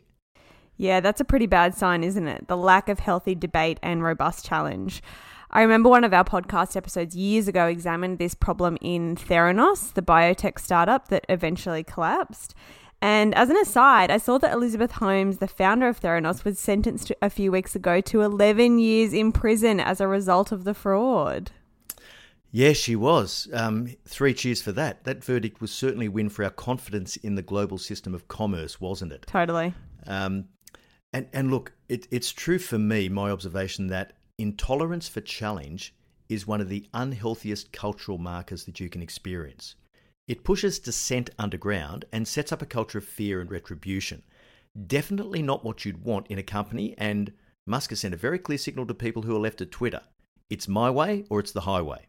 Yeah, 0.79 1.01
that's 1.01 1.21
a 1.21 1.25
pretty 1.25 1.47
bad 1.47 1.75
sign, 1.75 2.03
isn't 2.03 2.27
it? 2.27 2.49
The 2.49 2.57
lack 2.57 2.89
of 2.89 3.01
healthy 3.01 3.35
debate 3.35 3.79
and 3.83 4.03
robust 4.03 4.47
challenge. 4.47 5.03
I 5.51 5.61
remember 5.61 5.91
one 5.91 6.05
of 6.05 6.15
our 6.15 6.25
podcast 6.25 6.77
episodes 6.77 7.15
years 7.15 7.47
ago 7.47 7.67
examined 7.67 8.19
this 8.19 8.35
problem 8.35 8.79
in 8.81 9.17
Theranos, 9.17 9.93
the 9.93 10.01
biotech 10.01 10.59
startup 10.59 11.09
that 11.09 11.27
eventually 11.29 11.85
collapsed. 11.85 12.55
And 13.03 13.35
as 13.35 13.51
an 13.51 13.57
aside, 13.57 14.13
I 14.13 14.19
saw 14.19 14.39
that 14.39 14.53
Elizabeth 14.53 14.93
Holmes, 14.93 15.39
the 15.39 15.49
founder 15.49 15.89
of 15.89 16.01
Theranos, 16.01 16.45
was 16.45 16.61
sentenced 16.61 17.11
a 17.21 17.29
few 17.29 17.51
weeks 17.51 17.75
ago 17.75 18.01
to 18.01 18.23
11 18.23 18.79
years 18.79 19.13
in 19.13 19.33
prison 19.33 19.81
as 19.81 20.01
a 20.01 20.07
result 20.07 20.53
of 20.53 20.63
the 20.63 20.73
fraud. 20.73 21.51
Yes, 22.53 22.77
she 22.77 22.95
was. 22.95 23.49
Um, 23.53 23.89
three 24.07 24.33
cheers 24.35 24.63
for 24.63 24.71
that. 24.73 25.03
That 25.03 25.25
verdict 25.25 25.61
was 25.61 25.73
certainly 25.73 26.07
a 26.07 26.11
win 26.13 26.29
for 26.29 26.45
our 26.45 26.51
confidence 26.51 27.17
in 27.17 27.35
the 27.35 27.43
global 27.43 27.77
system 27.77 28.15
of 28.15 28.29
commerce, 28.29 28.81
wasn't 28.81 29.11
it? 29.11 29.27
Totally. 29.27 29.75
Um, 30.07 30.45
and, 31.13 31.27
and 31.33 31.51
look, 31.51 31.73
it, 31.89 32.07
it's 32.13 32.31
true 32.31 32.61
for 32.61 32.79
me, 32.79 33.09
my 33.09 33.33
observation, 33.33 33.89
that 33.89 34.13
intolerance 34.39 35.09
for 35.09 35.21
challenge 35.21 35.93
is 36.29 36.47
one 36.47 36.61
of 36.61 36.69
the 36.69 36.87
unhealthiest 36.95 37.73
cultural 37.73 38.19
markers 38.19 38.65
that 38.67 38.79
you 38.79 38.89
can 38.89 39.03
experience. 39.03 39.75
It 40.29 40.45
pushes 40.45 40.79
dissent 40.79 41.31
underground 41.39 42.05
and 42.13 42.27
sets 42.27 42.53
up 42.53 42.63
a 42.63 42.67
culture 42.67 42.99
of 42.99 43.05
fear 43.05 43.41
and 43.41 43.51
retribution. 43.51 44.23
Definitely 44.87 45.43
not 45.43 45.65
what 45.65 45.85
you'd 45.85 46.05
want 46.05 46.29
in 46.29 46.39
a 46.39 46.43
company, 46.43 46.95
and 46.97 47.33
Musk 47.67 47.91
has 47.91 48.01
sent 48.01 48.15
a 48.15 48.19
very 48.19 48.39
clear 48.39 48.59
signal 48.59 48.87
to 48.87 48.95
people 48.95 49.23
who 49.23 49.37
are 49.37 49.41
left 49.41 49.61
at 49.61 49.71
Twitter 49.71 50.01
it's 50.53 50.69
my 50.69 50.91
way 50.91 51.25
or 51.31 51.41
it's 51.41 51.53
the 51.53 51.63
highway. 51.63 52.07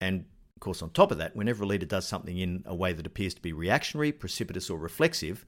And 0.00 0.24
of 0.56 0.60
course, 0.60 0.82
on 0.82 0.90
top 0.90 1.12
of 1.12 1.18
that, 1.18 1.36
whenever 1.36 1.62
a 1.62 1.66
leader 1.66 1.86
does 1.86 2.08
something 2.08 2.36
in 2.36 2.64
a 2.66 2.74
way 2.74 2.92
that 2.92 3.06
appears 3.06 3.34
to 3.34 3.40
be 3.40 3.52
reactionary, 3.52 4.10
precipitous, 4.10 4.68
or 4.68 4.78
reflexive, 4.78 5.46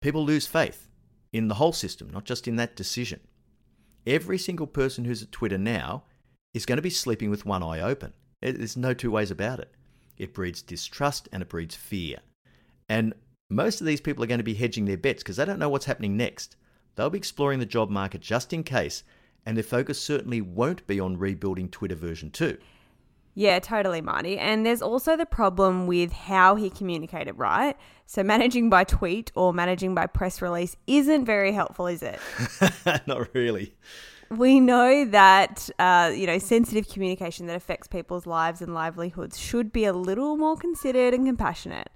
people 0.00 0.24
lose 0.24 0.46
faith 0.46 0.88
in 1.30 1.48
the 1.48 1.56
whole 1.56 1.74
system, 1.74 2.08
not 2.08 2.24
just 2.24 2.48
in 2.48 2.56
that 2.56 2.74
decision. 2.74 3.20
Every 4.06 4.38
single 4.38 4.66
person 4.66 5.04
who's 5.04 5.22
at 5.22 5.30
Twitter 5.30 5.58
now 5.58 6.04
is 6.54 6.64
going 6.64 6.76
to 6.76 6.82
be 6.82 6.88
sleeping 6.88 7.28
with 7.28 7.44
one 7.44 7.62
eye 7.62 7.80
open. 7.80 8.14
There's 8.40 8.76
no 8.76 8.94
two 8.94 9.10
ways 9.10 9.30
about 9.30 9.60
it. 9.60 9.74
It 10.18 10.34
breeds 10.34 10.62
distrust 10.62 11.28
and 11.32 11.42
it 11.42 11.48
breeds 11.48 11.74
fear. 11.74 12.18
And 12.88 13.14
most 13.50 13.80
of 13.80 13.86
these 13.86 14.00
people 14.00 14.24
are 14.24 14.28
going 14.28 14.38
to 14.38 14.44
be 14.44 14.54
hedging 14.54 14.84
their 14.84 14.96
bets 14.96 15.22
because 15.22 15.36
they 15.36 15.44
don't 15.44 15.58
know 15.58 15.68
what's 15.68 15.86
happening 15.86 16.16
next. 16.16 16.56
They'll 16.94 17.10
be 17.10 17.18
exploring 17.18 17.58
the 17.58 17.66
job 17.66 17.90
market 17.90 18.20
just 18.20 18.52
in 18.52 18.64
case, 18.64 19.02
and 19.46 19.56
their 19.56 19.64
focus 19.64 20.00
certainly 20.00 20.40
won't 20.40 20.86
be 20.86 21.00
on 21.00 21.18
rebuilding 21.18 21.68
Twitter 21.68 21.94
version 21.94 22.30
2. 22.30 22.58
Yeah, 23.34 23.58
totally, 23.60 24.02
Marty. 24.02 24.38
And 24.38 24.66
there's 24.66 24.82
also 24.82 25.16
the 25.16 25.24
problem 25.24 25.86
with 25.86 26.12
how 26.12 26.54
he 26.54 26.68
communicated, 26.68 27.38
right? 27.38 27.76
So 28.04 28.22
managing 28.22 28.68
by 28.68 28.84
tweet 28.84 29.32
or 29.34 29.54
managing 29.54 29.94
by 29.94 30.06
press 30.06 30.42
release 30.42 30.76
isn't 30.86 31.24
very 31.24 31.52
helpful, 31.52 31.86
is 31.86 32.02
it? 32.02 32.20
Not 33.06 33.34
really. 33.34 33.74
We 34.36 34.60
know 34.60 35.04
that 35.06 35.68
uh, 35.78 36.12
you 36.14 36.26
know 36.26 36.38
sensitive 36.38 36.88
communication 36.88 37.46
that 37.46 37.56
affects 37.56 37.86
people's 37.86 38.26
lives 38.26 38.62
and 38.62 38.72
livelihoods 38.72 39.38
should 39.38 39.72
be 39.72 39.84
a 39.84 39.92
little 39.92 40.36
more 40.36 40.56
considered 40.56 41.12
and 41.12 41.26
compassionate. 41.26 41.90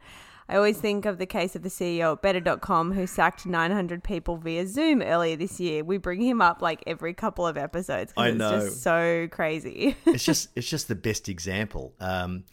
I 0.49 0.57
always 0.57 0.79
think 0.79 1.07
of 1.07 1.19
the 1.19 1.27
case 1.27 1.57
of 1.57 1.63
the 1.63 1.69
CEO 1.69 2.13
at 2.13 2.23
Better.com 2.23 2.93
who 2.93 3.07
sacked 3.07 3.47
900 3.47 4.05
people 4.05 4.37
via 4.37 4.67
Zoom 4.67 5.03
earlier 5.03 5.35
this 5.35 5.59
year. 5.59 5.83
We 5.83 5.99
bring 5.99 6.21
him 6.21 6.41
up 6.41 6.63
like 6.63 6.85
every 6.87 7.15
couple 7.15 7.47
of 7.47 7.57
episodes. 7.57 8.13
I 8.17 8.29
it's 8.29 8.39
know. 8.39 8.61
just 8.61 8.83
so 8.83 9.29
crazy. 9.31 9.97
it's 10.07 10.25
just 10.25 10.51
it's 10.55 10.69
just 10.69 10.89
the 10.89 10.95
best 10.95 11.29
example. 11.29 11.95
Um, 12.01 12.45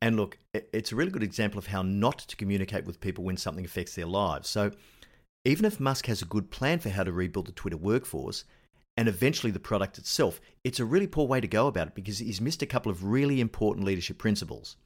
and 0.00 0.16
look, 0.16 0.38
it's 0.54 0.92
a 0.92 0.96
really 0.96 1.10
good 1.10 1.22
example 1.22 1.58
of 1.58 1.66
how 1.66 1.82
not 1.82 2.18
to 2.20 2.36
communicate 2.36 2.84
with 2.84 3.00
people 3.00 3.24
when 3.24 3.36
something 3.36 3.64
affects 3.64 3.94
their 3.94 4.06
lives. 4.06 4.48
So 4.48 4.70
even 5.44 5.64
if 5.64 5.78
Musk 5.80 6.06
has 6.06 6.22
a 6.22 6.26
good 6.26 6.50
plan 6.50 6.78
for 6.78 6.90
how 6.90 7.02
to 7.02 7.12
rebuild 7.12 7.46
the 7.46 7.52
Twitter 7.52 7.76
workforce 7.76 8.44
and 8.96 9.08
eventually 9.08 9.50
the 9.50 9.58
product 9.58 9.98
itself, 9.98 10.40
it's 10.64 10.80
a 10.80 10.84
really 10.84 11.06
poor 11.06 11.26
way 11.26 11.40
to 11.40 11.48
go 11.48 11.66
about 11.66 11.88
it 11.88 11.94
because 11.94 12.18
he's 12.18 12.40
missed 12.40 12.62
a 12.62 12.66
couple 12.66 12.92
of 12.92 13.04
really 13.04 13.40
important 13.40 13.86
leadership 13.86 14.18
principles. 14.18 14.76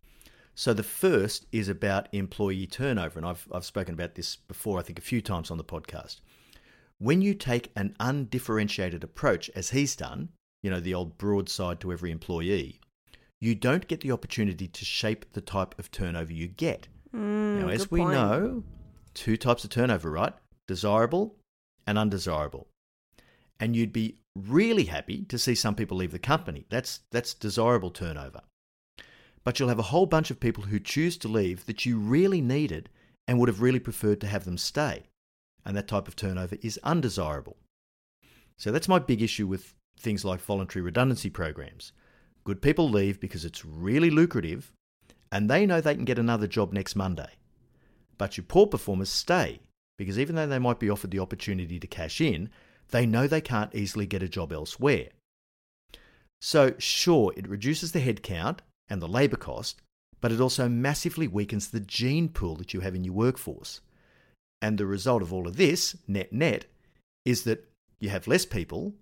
So 0.55 0.73
the 0.73 0.83
first 0.83 1.47
is 1.53 1.69
about 1.69 2.09
employee 2.13 2.67
turnover, 2.67 3.19
and 3.19 3.29
I've, 3.29 3.47
I've 3.53 3.65
spoken 3.65 3.95
about 3.95 4.15
this 4.15 4.37
before, 4.37 4.79
I 4.79 4.83
think, 4.83 4.99
a 4.99 5.03
few 5.03 5.21
times 5.21 5.51
on 5.51 5.59
the 5.59 5.65
podcast. 5.65 6.21
When 6.99 7.21
you 7.21 7.35
take 7.35 7.73
an 7.77 7.95
undifferentiated 8.01 9.05
approach, 9.05 9.51
as 9.55 9.71
he's 9.71 9.95
done, 9.95 10.31
you 10.63 10.71
know, 10.71 10.81
the 10.81 10.95
old 10.95 11.19
broadside 11.19 11.79
to 11.81 11.93
every 11.93 12.11
employee, 12.11 12.81
you 13.39 13.55
don't 13.55 13.87
get 13.87 14.01
the 14.01 14.13
opportunity 14.13 14.67
to 14.67 14.85
shape 14.85 15.27
the 15.33 15.43
type 15.43 15.79
of 15.79 15.91
turnover 15.91 16.33
you 16.33 16.49
get. 16.49 16.89
Mm, 17.15 17.61
now, 17.61 17.69
as 17.69 17.91
we 17.91 18.01
point. 18.01 18.13
know, 18.13 18.65
two 19.13 19.37
types 19.37 19.63
of 19.63 19.71
turnover, 19.71 20.11
right? 20.11 20.33
Desirable 20.67 21.37
and 21.87 21.99
undesirable. 21.99 22.67
And 23.59 23.75
you'd 23.75 23.93
be 23.93 24.19
really 24.35 24.85
happy 24.85 25.25
to 25.25 25.39
see 25.39 25.55
some 25.55 25.75
people 25.75 25.97
leave 25.97 26.13
the 26.13 26.19
company. 26.19 26.67
That's 26.69 27.01
that's 27.11 27.35
desirable 27.35 27.91
turnover. 27.91 28.43
But 29.45 29.59
you'll 29.59 29.69
have 29.69 29.79
a 29.79 29.93
whole 29.95 30.07
bunch 30.07 30.31
of 30.31 30.41
people 30.41 30.65
who 30.65 30.81
choose 30.81 31.17
to 31.19 31.29
leave 31.29 31.67
that 31.67 31.87
you 31.87 31.99
really 31.99 32.41
needed 32.41 32.91
and 33.29 33.39
would 33.39 33.49
have 33.49 33.63
really 33.63 33.79
preferred 33.79 34.21
to 34.21 34.27
have 34.27 34.45
them 34.45 34.59
stay. 34.59 35.05
And 35.65 35.77
that 35.77 35.89
type 35.89 36.09
of 36.09 36.17
turnover 36.17 36.57
is 36.63 36.79
undesirable. 36.83 37.57
So 38.57 38.73
that's 38.73 38.89
my 38.89 38.99
big 38.99 39.23
issue 39.23 39.47
with 39.47 39.75
things 39.99 40.25
like 40.25 40.41
voluntary 40.41 40.83
redundancy 40.83 41.31
programs. 41.31 41.93
Good 42.45 42.63
people 42.63 42.89
leave 42.89 43.21
because 43.21 43.45
it's 43.45 43.65
really 43.65 44.11
lucrative 44.11 44.73
and 45.33 45.51
they 45.51 45.67
know 45.67 45.81
they 45.81 45.95
can 45.95 46.05
get 46.05 46.19
another 46.19 46.47
job 46.47 46.73
next 46.73 46.95
Monday. 46.95 47.31
But 48.19 48.37
your 48.37 48.45
poor 48.45 48.67
performers 48.67 49.11
stay 49.11 49.61
because 49.99 50.19
even 50.19 50.37
though 50.37 50.47
they 50.47 50.59
might 50.59 50.79
be 50.79 50.91
offered 50.91 51.11
the 51.11 51.19
opportunity 51.19 51.79
to 51.79 51.87
cash 51.87 52.21
in, 52.21 52.51
they 52.91 53.07
know 53.07 53.27
they 53.27 53.41
can't 53.41 53.75
easily 53.75 54.07
get 54.07 54.23
a 54.23 54.29
job 54.29 54.53
elsewhere. 54.53 55.09
So, 56.41 56.75
sure, 56.79 57.33
it 57.37 57.49
reduces 57.49 57.93
the 57.93 58.01
headcount 58.01 58.59
and 58.89 59.01
the 59.01 59.09
labour 59.09 59.37
cost, 59.37 59.81
but 60.21 60.33
it 60.33 60.41
also 60.41 60.69
massively 60.69 61.27
weakens 61.27 61.69
the 61.69 61.81
gene 61.81 62.29
pool 62.29 62.57
that 62.57 62.75
you 62.75 62.81
have 62.81 62.95
in 62.95 63.05
your 63.05 63.15
workforce. 63.15 63.81
And 64.63 64.79
the 64.79 64.87
result 64.87 65.23
of 65.23 65.33
all 65.33 65.47
of 65.47 65.57
this, 65.57 65.97
net 66.07 66.33
net, 66.33 66.67
is 67.25 67.45
that 67.45 67.69
you 68.01 68.09
have 68.11 68.27
less 68.27 68.47
people 68.47 68.95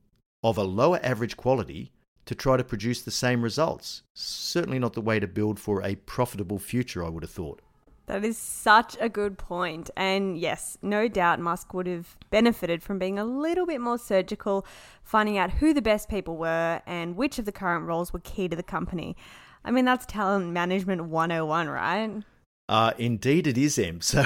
of 0.42 0.58
a 0.58 0.62
lower 0.62 1.00
average 1.02 1.36
quality 1.36 1.92
to 2.26 2.34
try 2.34 2.56
to 2.56 2.64
produce 2.64 3.02
the 3.02 3.10
same 3.10 3.42
results. 3.42 4.02
Certainly 4.14 4.78
not 4.78 4.94
the 4.94 5.00
way 5.00 5.20
to 5.20 5.26
build 5.26 5.58
for 5.58 5.82
a 5.82 5.94
profitable 5.94 6.58
future, 6.58 7.04
I 7.04 7.08
would 7.08 7.22
have 7.22 7.30
thought. 7.30 7.60
That 8.06 8.24
is 8.24 8.36
such 8.36 8.96
a 9.00 9.08
good 9.08 9.38
point. 9.38 9.90
And 9.96 10.36
yes, 10.38 10.76
no 10.82 11.08
doubt 11.08 11.40
Musk 11.40 11.72
would 11.72 11.86
have 11.86 12.16
benefited 12.30 12.82
from 12.82 12.98
being 12.98 13.18
a 13.18 13.24
little 13.24 13.66
bit 13.66 13.80
more 13.80 13.98
surgical, 13.98 14.66
finding 15.02 15.38
out 15.38 15.52
who 15.52 15.72
the 15.72 15.82
best 15.82 16.08
people 16.08 16.36
were 16.36 16.82
and 16.86 17.16
which 17.16 17.38
of 17.38 17.46
the 17.46 17.52
current 17.52 17.86
roles 17.86 18.12
were 18.12 18.20
key 18.20 18.48
to 18.48 18.56
the 18.56 18.62
company. 18.62 19.16
I 19.64 19.70
mean, 19.70 19.86
that's 19.86 20.04
talent 20.04 20.52
management 20.52 21.06
101, 21.06 21.68
right? 21.68 22.22
Uh, 22.68 22.92
indeed, 22.98 23.46
it 23.46 23.56
is, 23.56 23.78
Em. 23.78 24.00
So, 24.00 24.24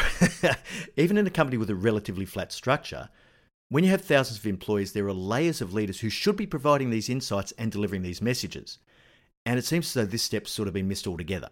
even 0.97 1.17
in 1.17 1.27
a 1.27 1.31
company 1.31 1.57
with 1.57 1.71
a 1.71 1.75
relatively 1.75 2.25
flat 2.25 2.53
structure, 2.53 3.09
when 3.69 3.85
you 3.85 3.91
have 3.91 4.03
thousands 4.03 4.39
of 4.39 4.47
employees, 4.47 4.93
there 4.93 5.07
are 5.07 5.13
layers 5.13 5.61
of 5.61 5.75
leaders 5.75 6.01
who 6.01 6.09
should 6.09 6.37
be 6.37 6.47
providing 6.47 6.91
these 6.91 7.09
insights 7.09 7.53
and 7.59 7.71
delivering 7.71 8.03
these 8.03 8.23
messages. 8.23 8.79
And 9.45 9.59
it 9.59 9.65
seems 9.65 9.87
as 9.87 9.95
though 9.95 10.11
this 10.11 10.23
step's 10.23 10.51
sort 10.51 10.69
of 10.69 10.75
been 10.75 10.89
missed 10.89 11.07
altogether. 11.07 11.51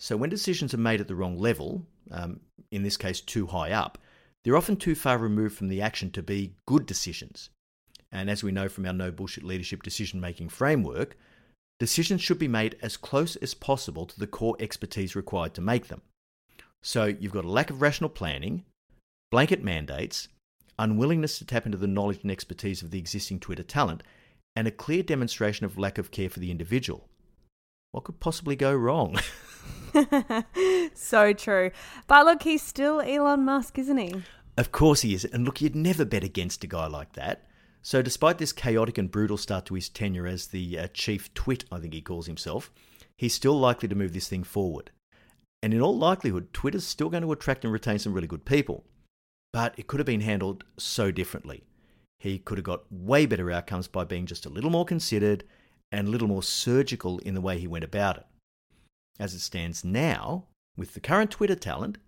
So, 0.00 0.16
when 0.16 0.30
decisions 0.30 0.72
are 0.72 0.78
made 0.78 1.00
at 1.00 1.08
the 1.08 1.16
wrong 1.16 1.36
level, 1.36 1.84
um, 2.10 2.40
in 2.70 2.82
this 2.82 2.96
case 2.96 3.20
too 3.20 3.46
high 3.46 3.72
up, 3.72 3.98
they're 4.44 4.56
often 4.56 4.76
too 4.76 4.94
far 4.94 5.18
removed 5.18 5.56
from 5.56 5.68
the 5.68 5.82
action 5.82 6.10
to 6.12 6.22
be 6.22 6.54
good 6.66 6.86
decisions. 6.86 7.50
And 8.12 8.30
as 8.30 8.44
we 8.44 8.52
know 8.52 8.68
from 8.68 8.86
our 8.86 8.92
no 8.92 9.10
bullshit 9.10 9.44
leadership 9.44 9.82
decision 9.82 10.20
making 10.20 10.50
framework, 10.50 11.16
decisions 11.80 12.22
should 12.22 12.38
be 12.38 12.48
made 12.48 12.76
as 12.80 12.96
close 12.96 13.36
as 13.36 13.54
possible 13.54 14.06
to 14.06 14.18
the 14.18 14.26
core 14.26 14.56
expertise 14.60 15.16
required 15.16 15.54
to 15.54 15.60
make 15.60 15.88
them. 15.88 16.02
So, 16.80 17.06
you've 17.06 17.32
got 17.32 17.44
a 17.44 17.50
lack 17.50 17.70
of 17.70 17.82
rational 17.82 18.10
planning, 18.10 18.64
blanket 19.32 19.64
mandates, 19.64 20.28
unwillingness 20.78 21.38
to 21.38 21.44
tap 21.44 21.66
into 21.66 21.76
the 21.76 21.88
knowledge 21.88 22.20
and 22.22 22.30
expertise 22.30 22.82
of 22.82 22.92
the 22.92 23.00
existing 23.00 23.40
Twitter 23.40 23.64
talent, 23.64 24.04
and 24.54 24.68
a 24.68 24.72
clear 24.72 25.02
demonstration 25.02 25.66
of 25.66 25.76
lack 25.76 25.98
of 25.98 26.12
care 26.12 26.30
for 26.30 26.38
the 26.38 26.52
individual. 26.52 27.08
What 27.90 28.04
could 28.04 28.20
possibly 28.20 28.54
go 28.54 28.72
wrong? 28.72 29.18
so 30.94 31.32
true. 31.32 31.70
But 32.06 32.24
look, 32.26 32.42
he's 32.42 32.62
still 32.62 33.00
Elon 33.00 33.44
Musk, 33.44 33.78
isn't 33.78 33.98
he? 33.98 34.22
Of 34.56 34.72
course 34.72 35.02
he 35.02 35.14
is. 35.14 35.24
And 35.24 35.44
look, 35.44 35.60
you'd 35.60 35.76
never 35.76 36.04
bet 36.04 36.24
against 36.24 36.64
a 36.64 36.66
guy 36.66 36.86
like 36.86 37.12
that. 37.12 37.46
So, 37.80 38.02
despite 38.02 38.38
this 38.38 38.52
chaotic 38.52 38.98
and 38.98 39.10
brutal 39.10 39.36
start 39.36 39.64
to 39.66 39.74
his 39.74 39.88
tenure 39.88 40.26
as 40.26 40.48
the 40.48 40.78
uh, 40.78 40.88
chief 40.92 41.32
twit, 41.32 41.64
I 41.70 41.78
think 41.78 41.94
he 41.94 42.00
calls 42.00 42.26
himself, 42.26 42.72
he's 43.16 43.34
still 43.34 43.58
likely 43.58 43.88
to 43.88 43.94
move 43.94 44.12
this 44.12 44.28
thing 44.28 44.42
forward. 44.42 44.90
And 45.62 45.72
in 45.72 45.80
all 45.80 45.96
likelihood, 45.96 46.52
Twitter's 46.52 46.86
still 46.86 47.08
going 47.08 47.22
to 47.22 47.32
attract 47.32 47.64
and 47.64 47.72
retain 47.72 47.98
some 47.98 48.12
really 48.12 48.26
good 48.26 48.44
people. 48.44 48.84
But 49.52 49.74
it 49.78 49.86
could 49.86 50.00
have 50.00 50.06
been 50.06 50.20
handled 50.20 50.64
so 50.76 51.10
differently. 51.10 51.64
He 52.18 52.38
could 52.38 52.58
have 52.58 52.64
got 52.64 52.90
way 52.90 53.26
better 53.26 53.50
outcomes 53.50 53.88
by 53.88 54.04
being 54.04 54.26
just 54.26 54.44
a 54.44 54.50
little 54.50 54.70
more 54.70 54.84
considered 54.84 55.44
and 55.90 56.08
a 56.08 56.10
little 56.10 56.28
more 56.28 56.42
surgical 56.42 57.18
in 57.20 57.34
the 57.34 57.40
way 57.40 57.58
he 57.58 57.66
went 57.66 57.84
about 57.84 58.18
it. 58.18 58.26
As 59.18 59.34
it 59.34 59.40
stands 59.40 59.84
now, 59.84 60.44
with 60.76 60.94
the 60.94 61.00
current 61.00 61.30
Twitter 61.30 61.56
talent, 61.56 61.98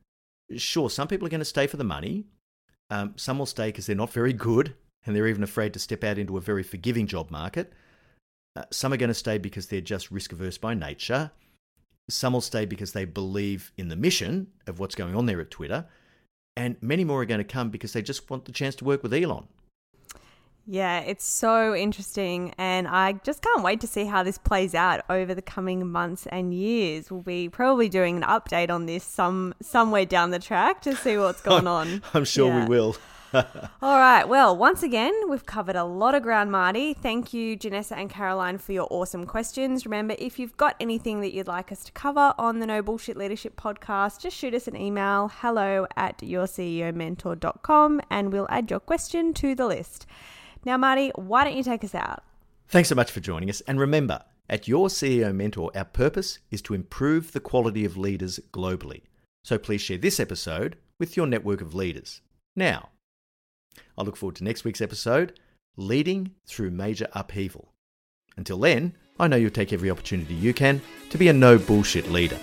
sure, 0.57 0.89
some 0.89 1.09
people 1.09 1.27
are 1.27 1.31
going 1.31 1.41
to 1.41 1.45
stay 1.45 1.67
for 1.67 1.77
the 1.77 1.85
money. 1.85 2.27
Um, 2.89 3.15
some 3.17 3.39
will 3.39 3.47
stay 3.47 3.69
because 3.69 3.87
they're 3.87 3.97
not 3.97 4.13
very 4.13 4.33
good 4.33 4.75
and 5.05 5.15
they're 5.15 5.29
even 5.29 5.43
afraid 5.43 5.73
to 5.73 5.79
step 5.79 6.05
out 6.05 6.19
into 6.19 6.37
a 6.37 6.41
very 6.41 6.63
forgiving 6.63 7.07
job 7.07 7.31
market. 7.31 7.73
Uh, 8.57 8.65
some 8.71 8.93
are 8.93 8.97
going 8.97 9.09
to 9.09 9.15
stay 9.15 9.39
because 9.39 9.67
they're 9.67 9.81
just 9.81 10.11
risk 10.11 10.33
averse 10.33 10.59
by 10.59 10.75
nature. 10.75 11.31
Some 12.09 12.33
will 12.33 12.41
stay 12.41 12.65
because 12.65 12.93
they 12.93 13.05
believe 13.05 13.73
in 13.77 13.89
the 13.89 13.97
mission 13.97 14.49
of 14.67 14.79
what's 14.81 14.97
going 14.97 15.15
on 15.15 15.27
there 15.27 15.41
at 15.41 15.51
Twitter. 15.51 15.87
And 16.57 16.77
many 16.81 17.05
more 17.05 17.23
are 17.23 17.27
going 17.27 17.39
to 17.39 17.45
come 17.45 17.71
because 17.71 17.93
they 17.93 18.03
just 18.03 18.29
want 18.29 18.45
the 18.45 18.53
chance 18.53 18.75
to 18.77 18.85
work 18.85 19.03
with 19.03 19.15
Elon. 19.15 19.47
Yeah, 20.73 21.01
it's 21.01 21.25
so 21.25 21.75
interesting, 21.75 22.55
and 22.57 22.87
I 22.87 23.15
just 23.25 23.43
can't 23.43 23.65
wait 23.65 23.81
to 23.81 23.89
see 23.89 24.05
how 24.05 24.23
this 24.23 24.39
plays 24.39 24.73
out 24.73 25.01
over 25.11 25.35
the 25.35 25.43
coming 25.43 25.91
months 25.91 26.29
and 26.29 26.55
years. 26.55 27.11
We'll 27.11 27.23
be 27.23 27.49
probably 27.49 27.89
doing 27.89 28.17
an 28.17 28.23
update 28.23 28.71
on 28.71 28.87
this 28.87 29.03
some 29.03 29.53
somewhere 29.61 30.07
down 30.07 30.31
the 30.31 30.39
track 30.39 30.81
to 30.83 30.95
see 30.95 31.19
what's 31.19 31.43
going 31.43 31.67
on. 31.81 32.03
I'm 32.15 32.25
sure 32.25 32.51
yeah. 32.51 32.63
we 32.63 32.69
will. 32.69 32.97
All 33.35 33.99
right. 33.99 34.23
Well, 34.23 34.57
once 34.57 34.85
again, 34.85 35.13
we've 35.29 35.45
covered 35.45 35.75
a 35.75 35.83
lot 35.83 36.15
of 36.15 36.23
ground, 36.23 36.53
Marty. 36.53 36.95
Thank 36.95 37.35
you, 37.35 37.57
Janessa 37.57 37.97
and 37.97 38.09
Caroline, 38.09 38.59
for 38.59 38.71
your 38.71 38.87
awesome 38.93 39.27
questions. 39.27 39.85
Remember, 39.85 40.15
if 40.21 40.39
you've 40.39 40.57
got 40.57 40.77
anything 40.79 41.21
that 41.23 41.35
you'd 41.35 41.49
like 41.49 41.73
us 41.73 41.83
to 41.83 41.91
cover 41.91 42.33
on 42.39 42.61
the 42.61 42.67
No 42.67 42.81
Bullshit 42.81 43.17
Leadership 43.17 43.57
podcast, 43.57 44.21
just 44.21 44.37
shoot 44.37 44.55
us 44.55 44.69
an 44.69 44.77
email 44.77 45.33
hello 45.35 45.89
at 45.97 46.19
yourceomentor.com 46.19 48.01
and 48.09 48.33
we'll 48.33 48.47
add 48.51 48.71
your 48.71 48.81
question 48.81 49.35
to 49.35 49.57
the 49.57 49.67
list. 49.67 50.07
Now, 50.65 50.77
Marty, 50.77 51.11
why 51.15 51.45
don't 51.45 51.57
you 51.57 51.63
take 51.63 51.85
us 51.85 51.95
out? 51.95 52.23
Thanks 52.69 52.89
so 52.89 52.95
much 52.95 53.11
for 53.11 53.21
joining 53.21 53.51
us. 53.51 53.63
And 53.63 53.81
remember, 53.81 54.23
at 54.49 54.69
Your 54.69 54.89
CEO 54.89 55.35
Mentor, 55.35 55.71
our 55.75 55.85
purpose 55.85 56.39
is 56.51 56.61
to 56.63 56.75
improve 56.75 57.33
the 57.33 57.41
quality 57.41 57.85
of 57.85 57.97
leaders 57.97 58.41
globally. 58.53 59.03
So 59.45 59.59
please 59.59 59.81
share 59.81 59.99
this 59.99 60.21
episode 60.21 60.77
with 60.99 61.17
your 61.17 61.27
network 61.27 61.61
of 61.61 61.75
leaders. 61.75 62.21
Now, 62.55 62.91
I 63.97 64.03
look 64.03 64.17
forward 64.17 64.37
to 64.37 64.45
next 64.45 64.65
week's 64.65 64.81
episode 64.81 65.39
Leading 65.77 66.33
Through 66.47 66.73
Major 66.73 67.09
Upheaval. 67.13 67.73
Until 68.37 68.59
then, 68.59 68.95
I 69.19 69.29
know 69.29 69.37
you'll 69.37 69.51
take 69.51 69.73
every 69.73 69.91
opportunity 69.91 70.35
you 70.35 70.53
can 70.53 70.83
to 71.11 71.19
be 71.19 71.29
a 71.29 71.33
no 71.33 71.59
bullshit 71.59 72.11
leader. 72.11 72.39